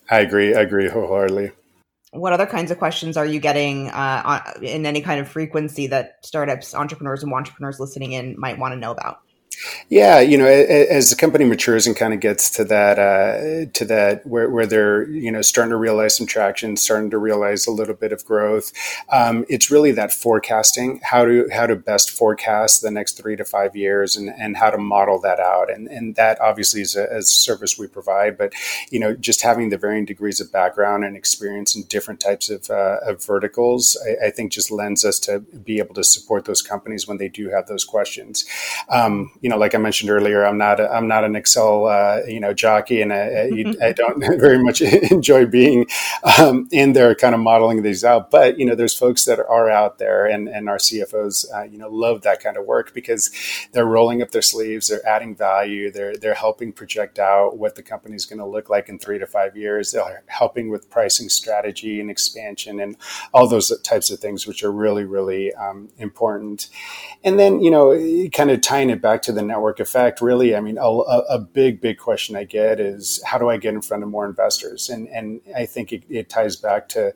I 0.10 0.20
agree 0.20 0.56
i 0.56 0.62
agree 0.62 0.88
wholeheartedly. 0.88 1.52
What 2.12 2.32
other 2.32 2.46
kinds 2.46 2.72
of 2.72 2.78
questions 2.78 3.18
are 3.18 3.26
you 3.26 3.42
getting 3.42 3.90
uh, 3.90 4.54
in 4.62 4.86
any 4.86 5.02
kind 5.02 5.20
of 5.20 5.28
frequency 5.28 5.88
that 5.88 6.20
startups 6.24 6.74
entrepreneurs 6.74 7.24
and 7.24 7.34
entrepreneurs 7.34 7.78
listening 7.78 8.14
in 8.14 8.36
might 8.40 8.58
want 8.58 8.72
to 8.72 8.80
know 8.80 8.92
about 8.92 9.18
yeah, 9.90 10.20
you 10.20 10.38
know, 10.38 10.46
as 10.46 11.10
the 11.10 11.16
company 11.16 11.46
matures 11.46 11.88
and 11.88 11.96
kind 11.96 12.14
of 12.14 12.20
gets 12.20 12.50
to 12.52 12.66
that, 12.66 13.00
uh, 13.00 13.72
to 13.74 13.86
that 13.86 14.26
where, 14.26 14.50
where 14.50 14.66
they're, 14.66 15.10
you 15.10 15.32
know, 15.32 15.42
starting 15.42 15.72
to 15.72 15.78
realize 15.78 16.16
some 16.16 16.28
traction, 16.28 16.78
starting 16.78 17.10
to 17.10 17.18
realize 17.18 17.68
a 17.68 17.72
little 17.72 17.96
bit 17.96 18.12
of 18.12 18.26
growth, 18.26 18.72
um, 19.12 19.46
it's 19.50 19.72
really 19.72 19.92
that 19.92 20.12
forecasting, 20.12 21.00
how 21.04 21.26
to 21.26 21.48
how 21.52 21.66
to 21.66 21.76
best 21.76 22.12
forecast 22.12 22.82
the 22.82 22.92
next 22.92 23.14
three 23.14 23.36
to 23.36 23.46
five 23.46 23.76
years, 23.76 24.16
and, 24.16 24.30
and 24.30 24.58
how 24.58 24.70
to 24.70 24.78
model 24.78 25.20
that 25.20 25.40
out, 25.40 25.72
and 25.72 25.88
and 25.88 26.16
that 26.16 26.40
obviously 26.42 26.82
is 26.82 26.96
a, 26.96 27.06
a 27.06 27.22
service 27.22 27.78
we 27.78 27.88
provide, 27.88 28.38
but 28.38 28.54
you 28.90 29.00
know, 29.00 29.14
just 29.16 29.42
having 29.42 29.70
the 29.70 29.78
varying 29.78 30.06
degrees 30.06 30.40
of 30.40 30.52
background 30.52 31.04
and 31.04 31.16
experience 31.16 31.76
in 31.76 31.84
different 31.84 32.20
types 32.20 32.50
of, 32.50 32.70
uh, 32.70 32.98
of 33.06 33.24
verticals, 33.24 33.98
I, 34.06 34.28
I, 34.28 34.30
think 34.32 34.52
just 34.52 34.72
lends 34.72 35.04
us 35.06 35.20
to 35.20 35.40
be 35.40 35.80
able 35.80 35.96
to 35.96 36.04
support 36.04 36.46
those 36.46 36.62
companies 36.62 37.08
when 37.08 37.18
they 37.18 37.30
do 37.30 37.50
have 37.50 37.68
those 37.68 37.84
questions. 37.84 38.46
Um, 38.90 39.32
you 39.46 39.50
know, 39.50 39.58
like 39.58 39.76
I 39.76 39.78
mentioned 39.78 40.10
earlier, 40.10 40.44
I'm 40.44 40.58
not 40.58 40.80
a, 40.80 40.90
I'm 40.90 41.08
not 41.08 41.24
an 41.24 41.36
Excel 41.36 41.86
uh, 41.86 42.22
you 42.28 42.40
know 42.40 42.52
jockey, 42.52 43.00
and 43.04 43.14
I, 43.14 43.52
I, 43.80 43.92
don't 43.92 44.20
very 44.40 44.58
much 44.58 44.82
enjoy 45.12 45.46
being 45.46 45.86
um, 46.40 46.68
in 46.72 46.94
there, 46.94 47.14
kind 47.14 47.36
of 47.36 47.42
modeling 47.42 47.84
these 47.84 48.04
out. 48.04 48.32
But 48.32 48.58
you 48.58 48.66
know, 48.66 48.74
there's 48.74 48.98
folks 48.98 49.26
that 49.26 49.38
are 49.38 49.70
out 49.70 50.00
there, 50.00 50.26
and 50.26 50.50
and 50.50 50.68
our 50.68 50.78
CFOs, 50.78 51.46
uh, 51.54 51.62
you 51.66 51.78
know, 51.78 51.90
love 51.90 52.24
that 52.24 52.42
kind 52.42 52.58
of 52.58 52.66
work 52.66 52.96
because 52.96 53.30
they're 53.72 53.86
rolling 53.86 54.24
up 54.24 54.32
their 54.32 54.42
sleeves, 54.42 54.88
they're 54.88 55.08
adding 55.08 55.36
value, 55.36 55.92
they're 55.92 56.18
they're 56.18 56.34
helping 56.34 56.74
project 56.74 57.20
out 57.20 57.56
what 57.56 57.76
the 57.76 57.84
company's 57.84 58.26
going 58.26 58.40
to 58.40 58.48
look 58.48 58.72
like 58.72 58.90
in 58.90 58.98
three 58.98 59.20
to 59.20 59.28
five 59.28 59.56
years. 59.56 59.92
They're 59.92 60.24
helping 60.26 60.72
with 60.72 60.90
pricing 60.90 61.30
strategy 61.30 62.00
and 62.02 62.10
expansion 62.10 62.80
and 62.80 62.98
all 63.32 63.48
those 63.48 63.72
types 63.82 64.10
of 64.10 64.18
things, 64.20 64.48
which 64.48 64.64
are 64.64 64.72
really 64.72 65.04
really 65.04 65.54
um, 65.54 65.90
important. 66.00 66.68
And 67.24 67.38
then 67.38 67.62
you 67.62 67.70
know, 67.70 67.94
kind 68.34 68.50
of 68.50 68.62
tying 68.62 68.90
it 68.90 69.04
back 69.04 69.22
to 69.22 69.35
the 69.36 69.42
network 69.42 69.80
effect. 69.80 70.22
Really, 70.22 70.56
I 70.56 70.62
mean, 70.62 70.78
a, 70.78 70.84
a 70.84 71.40
big 71.40 71.82
big 71.82 71.98
question 71.98 72.36
I 72.36 72.44
get 72.44 72.80
is 72.80 73.22
how 73.24 73.38
do 73.38 73.50
I 73.50 73.58
get 73.58 73.74
in 73.74 73.82
front 73.82 74.04
of 74.04 74.10
more 74.10 74.26
investors? 74.26 74.90
And 74.90 75.08
and 75.10 75.42
I 75.56 75.66
think 75.66 75.94
it, 75.94 76.04
it 76.10 76.30
ties 76.30 76.56
back 76.56 76.90
to 76.90 77.14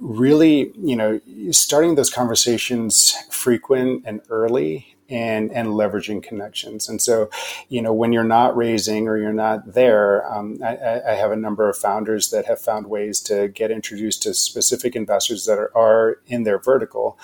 really 0.00 0.72
you 0.76 0.96
know 0.96 1.20
starting 1.50 1.94
those 1.94 2.10
conversations 2.10 3.14
frequent 3.30 4.02
and 4.06 4.20
early 4.28 4.96
and 5.08 5.50
and 5.52 5.68
leveraging 5.68 6.22
connections. 6.22 6.88
And 6.88 7.00
so, 7.00 7.30
you 7.68 7.80
know, 7.80 7.92
when 7.92 8.12
you're 8.12 8.24
not 8.24 8.56
raising 8.56 9.08
or 9.08 9.16
you're 9.16 9.32
not 9.32 9.74
there, 9.74 10.30
um, 10.30 10.58
I, 10.62 11.00
I, 11.00 11.14
have 11.14 11.32
a 11.32 11.36
number 11.36 11.68
of 11.68 11.76
founders 11.76 12.30
that 12.30 12.44
have 12.46 12.60
found 12.60 12.86
ways 12.88 13.20
to 13.22 13.48
get 13.48 13.70
introduced 13.70 14.22
to 14.24 14.34
specific 14.34 14.94
investors 14.94 15.46
that 15.46 15.58
are, 15.58 15.76
are 15.76 16.20
in 16.26 16.42
their 16.42 16.58
vertical. 16.58 17.18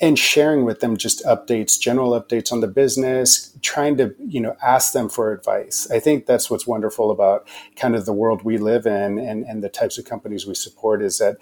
And 0.00 0.18
sharing 0.18 0.64
with 0.64 0.80
them 0.80 0.96
just 0.96 1.24
updates, 1.24 1.78
general 1.78 2.20
updates 2.20 2.52
on 2.52 2.60
the 2.60 2.66
business, 2.66 3.56
trying 3.62 3.96
to, 3.98 4.14
you 4.18 4.40
know, 4.40 4.56
ask 4.62 4.92
them 4.92 5.08
for 5.08 5.32
advice. 5.32 5.88
I 5.90 6.00
think 6.00 6.26
that's 6.26 6.50
what's 6.50 6.66
wonderful 6.66 7.12
about 7.12 7.46
kind 7.76 7.94
of 7.94 8.04
the 8.04 8.12
world 8.12 8.42
we 8.42 8.58
live 8.58 8.86
in 8.86 9.18
and, 9.18 9.44
and 9.44 9.62
the 9.62 9.68
types 9.68 9.96
of 9.96 10.04
companies 10.04 10.46
we 10.46 10.54
support 10.54 11.00
is 11.00 11.18
that 11.18 11.36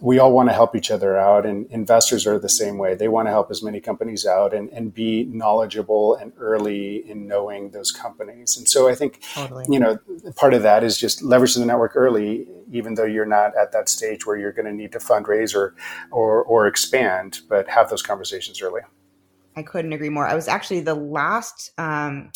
we 0.00 0.18
all 0.18 0.32
want 0.32 0.48
to 0.48 0.52
help 0.52 0.74
each 0.74 0.90
other 0.90 1.16
out 1.16 1.46
and 1.46 1.66
investors 1.70 2.26
are 2.26 2.38
the 2.38 2.48
same 2.48 2.78
way. 2.78 2.94
They 2.94 3.08
want 3.08 3.26
to 3.26 3.30
help 3.30 3.50
as 3.50 3.62
many 3.62 3.80
companies 3.80 4.26
out 4.26 4.52
and, 4.52 4.68
and 4.70 4.92
be 4.92 5.24
knowledgeable 5.24 6.16
and 6.16 6.32
early 6.36 7.08
in 7.08 7.26
knowing 7.26 7.70
those 7.70 7.92
companies. 7.92 8.56
And 8.56 8.68
so 8.68 8.88
i 8.88 8.94
think 8.94 9.20
totally. 9.34 9.64
you 9.68 9.78
know 9.78 9.98
part 10.36 10.54
of 10.54 10.62
that 10.62 10.84
is 10.84 10.98
just 10.98 11.22
leveraging 11.22 11.60
the 11.60 11.66
network 11.66 11.92
early 11.94 12.46
even 12.72 12.94
though 12.94 13.04
you're 13.04 13.26
not 13.26 13.56
at 13.56 13.72
that 13.72 13.88
stage 13.88 14.26
where 14.26 14.36
you're 14.36 14.52
going 14.52 14.66
to 14.66 14.72
need 14.72 14.92
to 14.92 14.98
fundraise 14.98 15.54
or, 15.54 15.74
or, 16.10 16.42
or 16.42 16.66
expand 16.66 17.40
but 17.48 17.68
have 17.68 17.88
those 17.90 18.02
conversations 18.02 18.60
early. 18.60 18.82
I 19.56 19.62
couldn't 19.62 19.92
agree 19.92 20.08
more. 20.08 20.26
I 20.26 20.34
was 20.34 20.48
actually 20.48 20.80
the 20.80 20.94
last 20.94 21.70
um, 21.78 22.32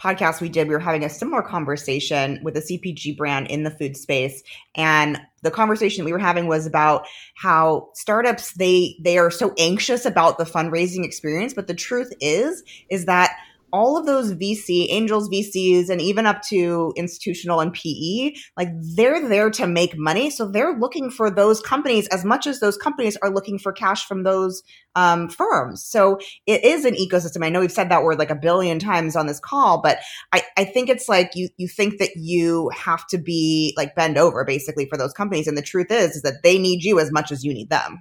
podcast 0.00 0.40
we 0.40 0.48
did, 0.48 0.68
we 0.68 0.74
were 0.74 0.80
having 0.80 1.04
a 1.04 1.08
similar 1.08 1.42
conversation 1.42 2.40
with 2.42 2.56
a 2.56 2.60
CPG 2.60 3.16
brand 3.16 3.46
in 3.48 3.62
the 3.62 3.70
food 3.70 3.96
space. 3.96 4.42
And 4.74 5.20
the 5.42 5.50
conversation 5.50 6.04
we 6.04 6.12
were 6.12 6.18
having 6.18 6.46
was 6.46 6.66
about 6.66 7.06
how 7.34 7.90
startups, 7.94 8.54
they, 8.54 8.96
they 9.00 9.18
are 9.18 9.30
so 9.30 9.54
anxious 9.58 10.04
about 10.04 10.38
the 10.38 10.44
fundraising 10.44 11.04
experience. 11.04 11.54
But 11.54 11.66
the 11.66 11.74
truth 11.74 12.12
is, 12.20 12.62
is 12.90 13.04
that 13.06 13.36
all 13.74 13.98
of 13.98 14.06
those 14.06 14.32
VC, 14.34 14.86
angels, 14.88 15.28
VCs, 15.28 15.90
and 15.90 16.00
even 16.00 16.26
up 16.26 16.42
to 16.42 16.92
institutional 16.96 17.58
and 17.58 17.72
PE, 17.72 18.32
like 18.56 18.68
they're 18.94 19.28
there 19.28 19.50
to 19.50 19.66
make 19.66 19.98
money. 19.98 20.30
So 20.30 20.46
they're 20.46 20.78
looking 20.78 21.10
for 21.10 21.28
those 21.28 21.60
companies 21.60 22.06
as 22.08 22.24
much 22.24 22.46
as 22.46 22.60
those 22.60 22.76
companies 22.76 23.16
are 23.20 23.30
looking 23.30 23.58
for 23.58 23.72
cash 23.72 24.06
from 24.06 24.22
those 24.22 24.62
um, 24.94 25.28
firms. 25.28 25.84
So 25.84 26.20
it 26.46 26.64
is 26.64 26.84
an 26.84 26.94
ecosystem. 26.94 27.44
I 27.44 27.48
know 27.48 27.58
we've 27.58 27.72
said 27.72 27.88
that 27.88 28.04
word 28.04 28.20
like 28.20 28.30
a 28.30 28.36
billion 28.36 28.78
times 28.78 29.16
on 29.16 29.26
this 29.26 29.40
call, 29.40 29.82
but 29.82 29.98
I, 30.32 30.42
I 30.56 30.64
think 30.64 30.88
it's 30.88 31.08
like 31.08 31.32
you 31.34 31.48
you 31.56 31.66
think 31.66 31.98
that 31.98 32.10
you 32.14 32.70
have 32.72 33.04
to 33.08 33.18
be 33.18 33.74
like 33.76 33.96
bend 33.96 34.16
over 34.16 34.44
basically 34.44 34.86
for 34.86 34.96
those 34.96 35.12
companies. 35.12 35.48
And 35.48 35.58
the 35.58 35.62
truth 35.62 35.90
is, 35.90 36.14
is 36.14 36.22
that 36.22 36.44
they 36.44 36.60
need 36.60 36.84
you 36.84 37.00
as 37.00 37.10
much 37.10 37.32
as 37.32 37.42
you 37.42 37.52
need 37.52 37.70
them. 37.70 37.98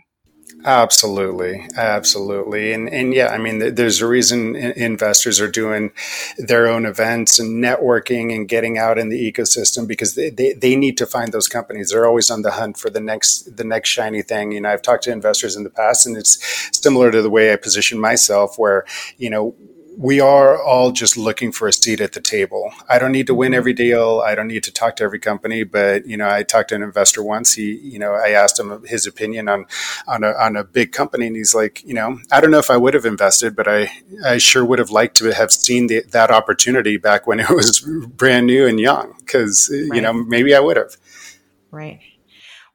Absolutely, 0.65 1.67
absolutely, 1.75 2.71
and 2.71 2.87
and 2.87 3.13
yeah, 3.13 3.27
I 3.27 3.37
mean, 3.37 3.75
there's 3.75 3.99
a 4.01 4.07
reason 4.07 4.55
investors 4.55 5.41
are 5.41 5.49
doing 5.51 5.91
their 6.37 6.67
own 6.67 6.85
events 6.85 7.37
and 7.37 7.61
networking 7.61 8.33
and 8.33 8.47
getting 8.47 8.77
out 8.77 8.97
in 8.97 9.09
the 9.09 9.29
ecosystem 9.31 9.87
because 9.87 10.15
they, 10.15 10.29
they, 10.29 10.53
they 10.53 10.75
need 10.77 10.97
to 10.99 11.05
find 11.05 11.33
those 11.33 11.49
companies. 11.49 11.89
They're 11.89 12.05
always 12.05 12.29
on 12.31 12.43
the 12.43 12.51
hunt 12.51 12.77
for 12.77 12.89
the 12.89 13.01
next 13.01 13.57
the 13.57 13.65
next 13.65 13.89
shiny 13.89 14.21
thing. 14.21 14.53
You 14.53 14.61
know, 14.61 14.69
I've 14.69 14.81
talked 14.81 15.03
to 15.03 15.11
investors 15.11 15.57
in 15.57 15.63
the 15.63 15.69
past, 15.69 16.05
and 16.05 16.15
it's 16.15 16.37
similar 16.81 17.11
to 17.11 17.21
the 17.21 17.29
way 17.29 17.51
I 17.51 17.57
position 17.57 17.99
myself, 17.99 18.57
where 18.57 18.85
you 19.17 19.29
know 19.29 19.55
we 19.97 20.19
are 20.19 20.61
all 20.61 20.91
just 20.91 21.17
looking 21.17 21.51
for 21.51 21.67
a 21.67 21.73
seat 21.73 22.01
at 22.01 22.13
the 22.13 22.21
table. 22.21 22.71
I 22.89 22.99
don't 22.99 23.11
need 23.11 23.27
to 23.27 23.35
win 23.35 23.53
every 23.53 23.73
deal. 23.73 24.21
I 24.25 24.35
don't 24.35 24.47
need 24.47 24.63
to 24.63 24.71
talk 24.71 24.95
to 24.97 25.03
every 25.03 25.19
company, 25.19 25.63
but 25.63 26.05
you 26.05 26.17
know, 26.17 26.29
I 26.29 26.43
talked 26.43 26.69
to 26.69 26.75
an 26.75 26.83
investor 26.83 27.21
once. 27.21 27.53
He, 27.53 27.73
you 27.73 27.99
know, 27.99 28.13
I 28.13 28.29
asked 28.29 28.59
him 28.59 28.83
his 28.85 29.05
opinion 29.05 29.49
on 29.49 29.65
on 30.07 30.23
a 30.23 30.31
on 30.33 30.55
a 30.55 30.63
big 30.63 30.91
company, 30.91 31.27
and 31.27 31.35
he's 31.35 31.53
like, 31.53 31.83
you 31.83 31.93
know, 31.93 32.19
I 32.31 32.41
don't 32.41 32.51
know 32.51 32.59
if 32.59 32.69
I 32.69 32.77
would 32.77 32.93
have 32.93 33.05
invested, 33.05 33.55
but 33.55 33.67
I 33.67 33.91
I 34.25 34.37
sure 34.37 34.65
would 34.65 34.79
have 34.79 34.91
liked 34.91 35.17
to 35.17 35.33
have 35.33 35.51
seen 35.51 35.87
the, 35.87 36.03
that 36.11 36.31
opportunity 36.31 36.97
back 36.97 37.27
when 37.27 37.39
it 37.39 37.49
was 37.49 37.79
brand 38.07 38.47
new 38.47 38.67
and 38.67 38.79
young, 38.79 39.15
because 39.19 39.69
right. 39.71 39.95
you 39.95 40.01
know 40.01 40.13
maybe 40.13 40.55
I 40.55 40.59
would 40.59 40.77
have. 40.77 40.95
Right. 41.71 41.99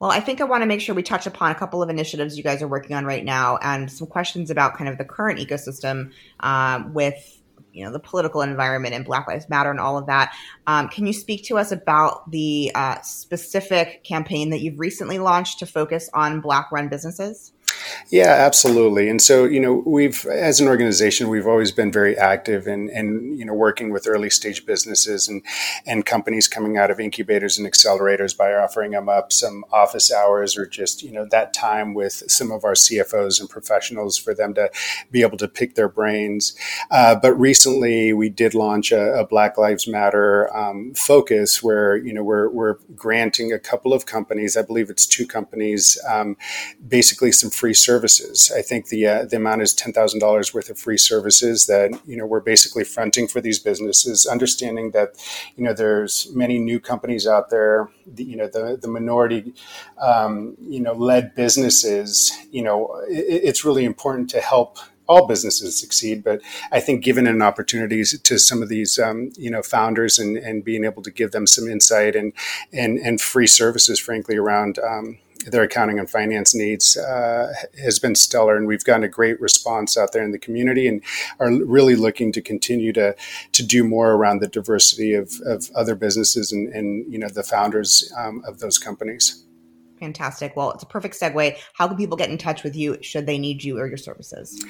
Well, 0.01 0.13
I 0.13 0.21
think 0.21 0.41
I 0.41 0.45
want 0.45 0.63
to 0.63 0.67
make 0.67 0.81
sure 0.81 0.95
we 0.95 1.03
touch 1.03 1.27
upon 1.27 1.51
a 1.51 1.57
couple 1.57 1.83
of 1.83 1.91
initiatives 1.91 2.37
you 2.37 2.45
guys 2.45 2.63
are 2.63 2.69
working 2.69 2.95
on 2.95 3.05
right 3.05 3.25
now 3.25 3.59
and 3.61 3.91
some 3.91 4.07
questions 4.07 4.49
about 4.49 4.77
kind 4.77 4.89
of 4.89 4.97
the 4.97 5.05
current 5.05 5.41
ecosystem 5.41 6.13
um, 6.41 6.95
with 6.95 7.35
you 7.73 7.85
know 7.85 7.93
the 7.93 7.99
political 7.99 8.43
environment 8.43 8.95
and 8.95 9.05
Black 9.05 9.27
Lives 9.27 9.49
Matter 9.49 9.71
and 9.71 9.81
all 9.81 9.99
of 9.99 10.07
that. 10.07 10.35
Um, 10.67 10.89
can 10.89 11.07
you 11.07 11.13
speak 11.13 11.45
to 11.45 11.59
us 11.59 11.73
about 11.73 12.31
the 12.31 12.71
uh, 12.75 13.01
specific 13.03 14.05
campaign 14.05 14.51
that 14.51 14.61
you've 14.61 14.79
recently 14.79 15.19
launched 15.19 15.59
to 15.61 15.67
focus 15.67 16.09
on 16.15 16.41
Black-run 16.41 16.89
businesses? 16.89 17.53
Yeah, 18.11 18.31
absolutely. 18.31 19.11
And 19.11 19.21
so, 19.21 19.45
you 19.45 19.61
know, 19.61 19.83
we've, 19.85 20.25
as 20.27 20.61
an 20.61 20.69
organization, 20.69 21.29
we've 21.29 21.47
always 21.47 21.71
been 21.71 21.93
very 21.93 22.17
active 22.17 22.67
in, 22.67 22.89
in 22.89 23.37
you 23.39 23.45
know, 23.45 23.53
working 23.53 23.93
with 23.93 24.07
early 24.09 24.31
stage 24.31 24.65
businesses 24.65 25.29
and, 25.29 25.43
and 25.85 26.07
companies 26.07 26.49
coming 26.49 26.79
out 26.79 26.91
of 26.91 27.01
incubators 27.01 27.59
and 27.59 27.71
accelerators 27.71 28.35
by 28.35 28.55
offering 28.55 28.93
them 28.93 29.11
up 29.11 29.31
some 29.31 29.63
office 29.73 30.11
hours 30.11 30.57
or 30.57 30.67
just, 30.67 31.03
you 31.03 31.13
know, 31.13 31.27
that 31.31 31.53
time 31.53 31.93
with 31.93 32.23
some 32.29 32.51
of 32.51 32.65
our 32.65 32.73
CFOs 32.73 33.41
and 33.41 33.51
professionals 33.51 34.17
for 34.17 34.35
them 34.35 34.55
to 34.55 34.71
be 35.11 35.21
able 35.21 35.37
to 35.37 35.49
pick 35.49 35.75
their 35.75 35.89
brains. 35.89 36.57
Uh, 36.91 37.15
but 37.15 37.35
recently 37.35 38.15
we 38.15 38.31
did 38.31 38.55
launch 38.55 38.91
a, 38.91 39.19
a 39.19 39.27
Black 39.27 39.59
Lives 39.59 39.87
Matter 39.87 40.55
um, 40.57 40.95
focus 40.95 41.63
where, 41.63 41.97
you 41.97 42.15
know, 42.15 42.23
we're, 42.23 42.49
we're 42.49 42.77
granting 42.97 43.53
a 43.53 43.59
couple 43.59 43.93
of 43.93 44.07
companies, 44.07 44.57
I 44.57 44.63
believe 44.63 44.89
it's 44.89 45.05
two 45.07 45.27
companies, 45.27 45.99
um, 46.09 46.39
basically 46.87 47.33
some 47.33 47.51
free 47.59 47.75
services. 47.75 48.53
I 48.57 48.63
think 48.63 48.89
the 48.89 49.07
uh, 49.07 49.25
the 49.25 49.37
amount 49.37 49.63
is 49.63 49.75
ten 49.75 49.93
thousand 49.93 50.21
dollars 50.21 50.55
worth 50.55 50.71
of 50.71 50.79
free 50.79 50.99
services 50.99 51.67
that 51.67 51.91
you 52.07 52.17
know 52.17 52.27
we're 52.27 52.41
basically 52.55 52.85
fronting 52.85 53.27
for 53.27 53.41
these 53.41 53.59
businesses, 53.59 54.27
understanding 54.27 54.93
that 54.93 55.09
you 55.57 55.65
know 55.65 55.75
there's 55.75 56.29
many 56.35 56.59
new 56.59 56.79
companies 56.79 57.27
out 57.27 57.51
there. 57.51 57.89
The, 58.07 58.25
you 58.25 58.37
know 58.37 58.49
the 58.49 58.79
the 58.81 58.89
minority 58.89 59.55
um, 60.01 60.57
you 60.61 60.81
know 60.81 60.93
led 60.93 61.35
businesses. 61.35 62.33
You 62.53 62.63
know 62.63 62.79
it, 63.09 63.41
it's 63.49 63.65
really 63.65 63.85
important 63.85 64.31
to 64.31 64.41
help 64.41 64.79
all 65.09 65.27
businesses 65.27 65.81
succeed, 65.81 66.23
but 66.23 66.43
I 66.71 66.81
think 66.81 67.03
given 67.03 67.27
an 67.27 67.41
opportunity 67.41 68.05
to 68.05 68.39
some 68.39 68.63
of 68.63 68.69
these, 68.69 68.99
um, 68.99 69.33
you 69.37 69.51
know, 69.51 69.63
founders 69.63 70.19
and, 70.19 70.37
and 70.37 70.63
being 70.63 70.85
able 70.85 71.03
to 71.03 71.11
give 71.11 71.31
them 71.33 71.47
some 71.47 71.67
insight 71.67 72.15
and 72.15 72.33
and 72.73 72.99
and 72.99 73.21
free 73.21 73.47
services, 73.47 73.99
frankly, 73.99 74.37
around 74.37 74.79
um, 74.79 75.19
their 75.47 75.63
accounting 75.63 75.99
and 75.99 76.09
finance 76.09 76.55
needs 76.55 76.97
uh, 76.97 77.53
has 77.81 77.99
been 77.99 78.15
stellar, 78.15 78.57
and 78.57 78.67
we've 78.67 78.85
gotten 78.85 79.05
a 79.05 79.09
great 79.09 79.41
response 79.41 79.97
out 79.97 80.13
there 80.13 80.25
in 80.25 80.33
the 80.33 80.39
community, 80.39 80.87
and 80.89 81.03
are 81.41 81.53
really 81.65 81.97
looking 81.97 82.33
to 82.33 82.43
continue 82.43 82.93
to 82.93 83.15
to 83.53 83.63
do 83.63 83.85
more 83.85 84.13
around 84.13 84.41
the 84.41 84.49
diversity 84.49 85.15
of, 85.15 85.33
of 85.45 85.71
other 85.75 85.95
businesses 85.95 86.53
and, 86.53 86.69
and 86.75 87.11
you 87.13 87.19
know 87.19 87.29
the 87.29 87.43
founders 87.43 88.13
um, 88.17 88.43
of 88.47 88.59
those 88.61 88.79
companies. 88.79 89.45
Fantastic. 89.99 90.57
Well, 90.57 90.73
it's 90.73 90.83
a 90.83 90.87
perfect 90.87 91.15
segue. 91.15 91.57
How 91.75 91.89
can 91.89 91.97
people 91.97 92.17
get 92.17 92.31
in 92.31 92.39
touch 92.39 92.63
with 92.63 92.77
you 92.77 92.99
should 93.03 93.27
they 93.27 93.39
need 93.39 93.65
you 93.65 93.79
or 93.79 93.87
your 93.87 93.97
services? 93.97 94.65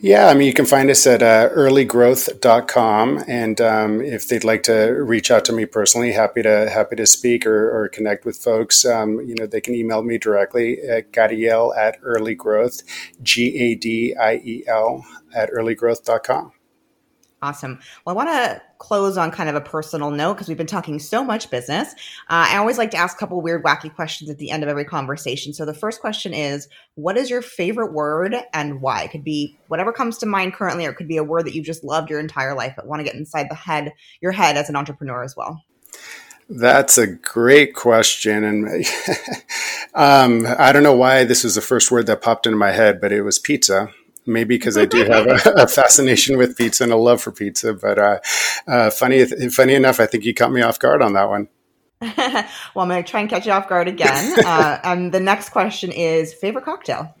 Yeah, 0.00 0.28
I 0.28 0.34
mean, 0.34 0.46
you 0.46 0.54
can 0.54 0.66
find 0.66 0.90
us 0.90 1.06
at 1.06 1.22
uh, 1.22 1.48
earlygrowth.com. 1.50 3.24
And 3.26 3.60
um, 3.60 4.00
if 4.00 4.28
they'd 4.28 4.44
like 4.44 4.62
to 4.64 4.90
reach 4.90 5.30
out 5.30 5.44
to 5.46 5.52
me 5.52 5.66
personally, 5.66 6.12
happy 6.12 6.42
to 6.42 6.68
happy 6.70 6.96
to 6.96 7.06
speak 7.06 7.46
or, 7.46 7.70
or 7.70 7.88
connect 7.88 8.24
with 8.24 8.36
folks. 8.36 8.84
Um, 8.84 9.20
you 9.20 9.34
know, 9.34 9.46
they 9.46 9.60
can 9.60 9.74
email 9.74 10.02
me 10.02 10.18
directly 10.18 10.80
at 10.80 11.12
gadiel 11.12 11.76
at 11.76 12.00
earlygrowth, 12.02 12.82
G 13.22 13.56
A 13.58 13.74
D 13.74 14.14
I 14.14 14.36
E 14.44 14.64
L, 14.66 15.04
at 15.34 15.50
earlygrowth.com. 15.50 16.52
Awesome. 17.46 17.78
Well, 18.04 18.18
I 18.18 18.24
want 18.24 18.28
to 18.30 18.60
close 18.78 19.16
on 19.16 19.30
kind 19.30 19.48
of 19.48 19.54
a 19.54 19.60
personal 19.60 20.10
note 20.10 20.34
because 20.34 20.48
we've 20.48 20.56
been 20.56 20.66
talking 20.66 20.98
so 20.98 21.22
much 21.22 21.48
business. 21.48 21.92
Uh, 22.28 22.50
I 22.50 22.56
always 22.56 22.76
like 22.76 22.90
to 22.90 22.96
ask 22.96 23.16
a 23.16 23.20
couple 23.20 23.40
weird, 23.40 23.62
wacky 23.62 23.94
questions 23.94 24.28
at 24.28 24.38
the 24.38 24.50
end 24.50 24.64
of 24.64 24.68
every 24.68 24.84
conversation. 24.84 25.52
So 25.52 25.64
the 25.64 25.72
first 25.72 26.00
question 26.00 26.34
is, 26.34 26.68
what 26.96 27.16
is 27.16 27.30
your 27.30 27.42
favorite 27.42 27.92
word 27.92 28.34
and 28.52 28.80
why? 28.80 29.04
It 29.04 29.12
could 29.12 29.22
be 29.22 29.56
whatever 29.68 29.92
comes 29.92 30.18
to 30.18 30.26
mind 30.26 30.54
currently, 30.54 30.86
or 30.86 30.90
it 30.90 30.96
could 30.96 31.06
be 31.06 31.18
a 31.18 31.22
word 31.22 31.46
that 31.46 31.54
you've 31.54 31.64
just 31.64 31.84
loved 31.84 32.10
your 32.10 32.18
entire 32.18 32.52
life, 32.52 32.72
but 32.74 32.88
want 32.88 32.98
to 32.98 33.04
get 33.04 33.14
inside 33.14 33.46
the 33.48 33.54
head, 33.54 33.92
your 34.20 34.32
head 34.32 34.56
as 34.56 34.68
an 34.68 34.74
entrepreneur 34.74 35.22
as 35.22 35.36
well. 35.36 35.62
That's 36.50 36.98
a 36.98 37.06
great 37.06 37.76
question. 37.76 38.42
And 38.42 38.66
um, 39.94 40.52
I 40.58 40.72
don't 40.72 40.82
know 40.82 40.96
why 40.96 41.22
this 41.22 41.44
was 41.44 41.54
the 41.54 41.60
first 41.60 41.92
word 41.92 42.06
that 42.06 42.22
popped 42.22 42.46
into 42.46 42.58
my 42.58 42.72
head, 42.72 43.00
but 43.00 43.12
it 43.12 43.22
was 43.22 43.38
pizza. 43.38 43.92
Maybe 44.26 44.56
because 44.56 44.76
I 44.76 44.86
do 44.86 45.04
have 45.04 45.26
a, 45.26 45.62
a, 45.62 45.68
fascination 45.68 46.36
with 46.36 46.56
pizza 46.56 46.82
and 46.82 46.92
a 46.92 46.96
love 46.96 47.22
for 47.22 47.30
pizza. 47.30 47.72
But 47.74 47.98
uh, 47.98 48.18
uh, 48.66 48.90
funny, 48.90 49.24
funny 49.24 49.74
enough, 49.74 50.00
I 50.00 50.06
think 50.06 50.24
you 50.24 50.34
caught 50.34 50.50
me 50.50 50.62
off 50.62 50.80
guard 50.80 51.00
on 51.00 51.12
that 51.12 51.28
one. 51.28 51.48
well, 52.00 52.46
I'm 52.76 52.88
going 52.88 53.02
to 53.02 53.08
try 53.10 53.20
and 53.20 53.30
catch 53.30 53.46
you 53.46 53.52
off 53.52 53.68
guard 53.68 53.88
again. 53.88 54.34
Uh, 54.46 54.78
and 54.84 55.12
the 55.12 55.20
next 55.20 55.50
question 55.50 55.90
is 55.90 56.32
favorite 56.32 56.64
cocktail? 56.64 57.14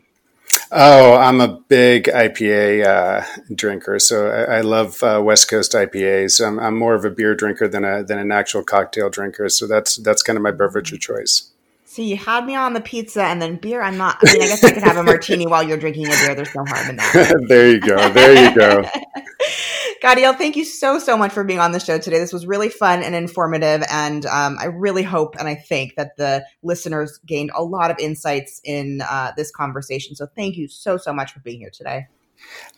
Oh, 0.70 1.14
I'm 1.14 1.40
a 1.40 1.60
big 1.68 2.04
IPA 2.04 2.86
uh, 2.86 3.24
drinker, 3.54 3.98
so 3.98 4.28
I, 4.28 4.58
I 4.58 4.60
love 4.62 5.02
uh, 5.02 5.20
West 5.22 5.48
Coast 5.48 5.72
IPAs. 5.72 6.44
I'm, 6.44 6.58
I'm, 6.58 6.76
more 6.76 6.94
of 6.94 7.04
a 7.04 7.10
beer 7.10 7.34
drinker 7.34 7.68
than 7.68 7.84
a 7.84 8.02
than 8.02 8.18
an 8.18 8.32
actual 8.32 8.62
cocktail 8.62 9.10
drinker, 9.10 9.48
so 9.48 9.66
that's 9.66 9.96
that's 9.96 10.22
kind 10.22 10.36
of 10.36 10.42
my 10.42 10.50
beverage 10.50 10.92
of 10.92 11.00
choice. 11.00 11.50
So 11.96 12.02
you 12.02 12.18
had 12.18 12.44
me 12.44 12.54
on 12.54 12.74
the 12.74 12.82
pizza 12.82 13.22
and 13.22 13.40
then 13.40 13.56
beer. 13.56 13.80
I'm 13.80 13.96
not. 13.96 14.18
I 14.20 14.30
mean, 14.30 14.42
I 14.42 14.48
guess 14.48 14.62
I 14.62 14.70
could 14.70 14.82
have 14.82 14.98
a 14.98 15.02
martini 15.02 15.46
while 15.46 15.62
you're 15.62 15.78
drinking 15.78 16.08
a 16.08 16.10
beer. 16.10 16.34
There's 16.34 16.54
no 16.54 16.62
harm 16.66 16.90
in 16.90 16.96
that. 16.96 17.44
there 17.48 17.70
you 17.70 17.80
go. 17.80 18.10
There 18.10 18.50
you 18.50 18.54
go. 18.54 18.82
Gadiel, 20.02 20.36
thank 20.36 20.56
you 20.56 20.64
so, 20.66 20.98
so 20.98 21.16
much 21.16 21.32
for 21.32 21.42
being 21.42 21.58
on 21.58 21.72
the 21.72 21.80
show 21.80 21.96
today. 21.96 22.18
This 22.18 22.34
was 22.34 22.46
really 22.46 22.68
fun 22.68 23.02
and 23.02 23.14
informative. 23.14 23.82
And 23.90 24.26
um, 24.26 24.58
I 24.60 24.66
really 24.66 25.04
hope 25.04 25.36
and 25.38 25.48
I 25.48 25.54
think 25.54 25.94
that 25.96 26.18
the 26.18 26.44
listeners 26.62 27.18
gained 27.24 27.50
a 27.54 27.64
lot 27.64 27.90
of 27.90 27.98
insights 27.98 28.60
in 28.62 29.00
uh, 29.00 29.32
this 29.34 29.50
conversation. 29.50 30.14
So 30.16 30.26
thank 30.26 30.58
you 30.58 30.68
so, 30.68 30.98
so 30.98 31.14
much 31.14 31.32
for 31.32 31.40
being 31.40 31.60
here 31.60 31.70
today. 31.72 32.08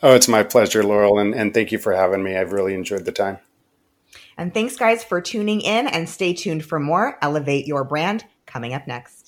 Oh, 0.01 0.15
it's 0.15 0.29
my 0.29 0.43
pleasure, 0.43 0.81
Laurel. 0.81 1.19
And, 1.19 1.35
and 1.35 1.53
thank 1.53 1.73
you 1.73 1.77
for 1.77 1.93
having 1.93 2.23
me. 2.23 2.37
I've 2.37 2.53
really 2.53 2.73
enjoyed 2.73 3.03
the 3.03 3.11
time. 3.11 3.39
And 4.37 4.53
thanks, 4.53 4.77
guys, 4.77 5.03
for 5.03 5.19
tuning 5.19 5.59
in 5.59 5.87
and 5.87 6.07
stay 6.07 6.33
tuned 6.33 6.63
for 6.63 6.79
more 6.79 7.17
Elevate 7.21 7.67
Your 7.67 7.83
Brand 7.83 8.23
coming 8.49 8.73
up 8.73 8.87
next. 8.87 9.18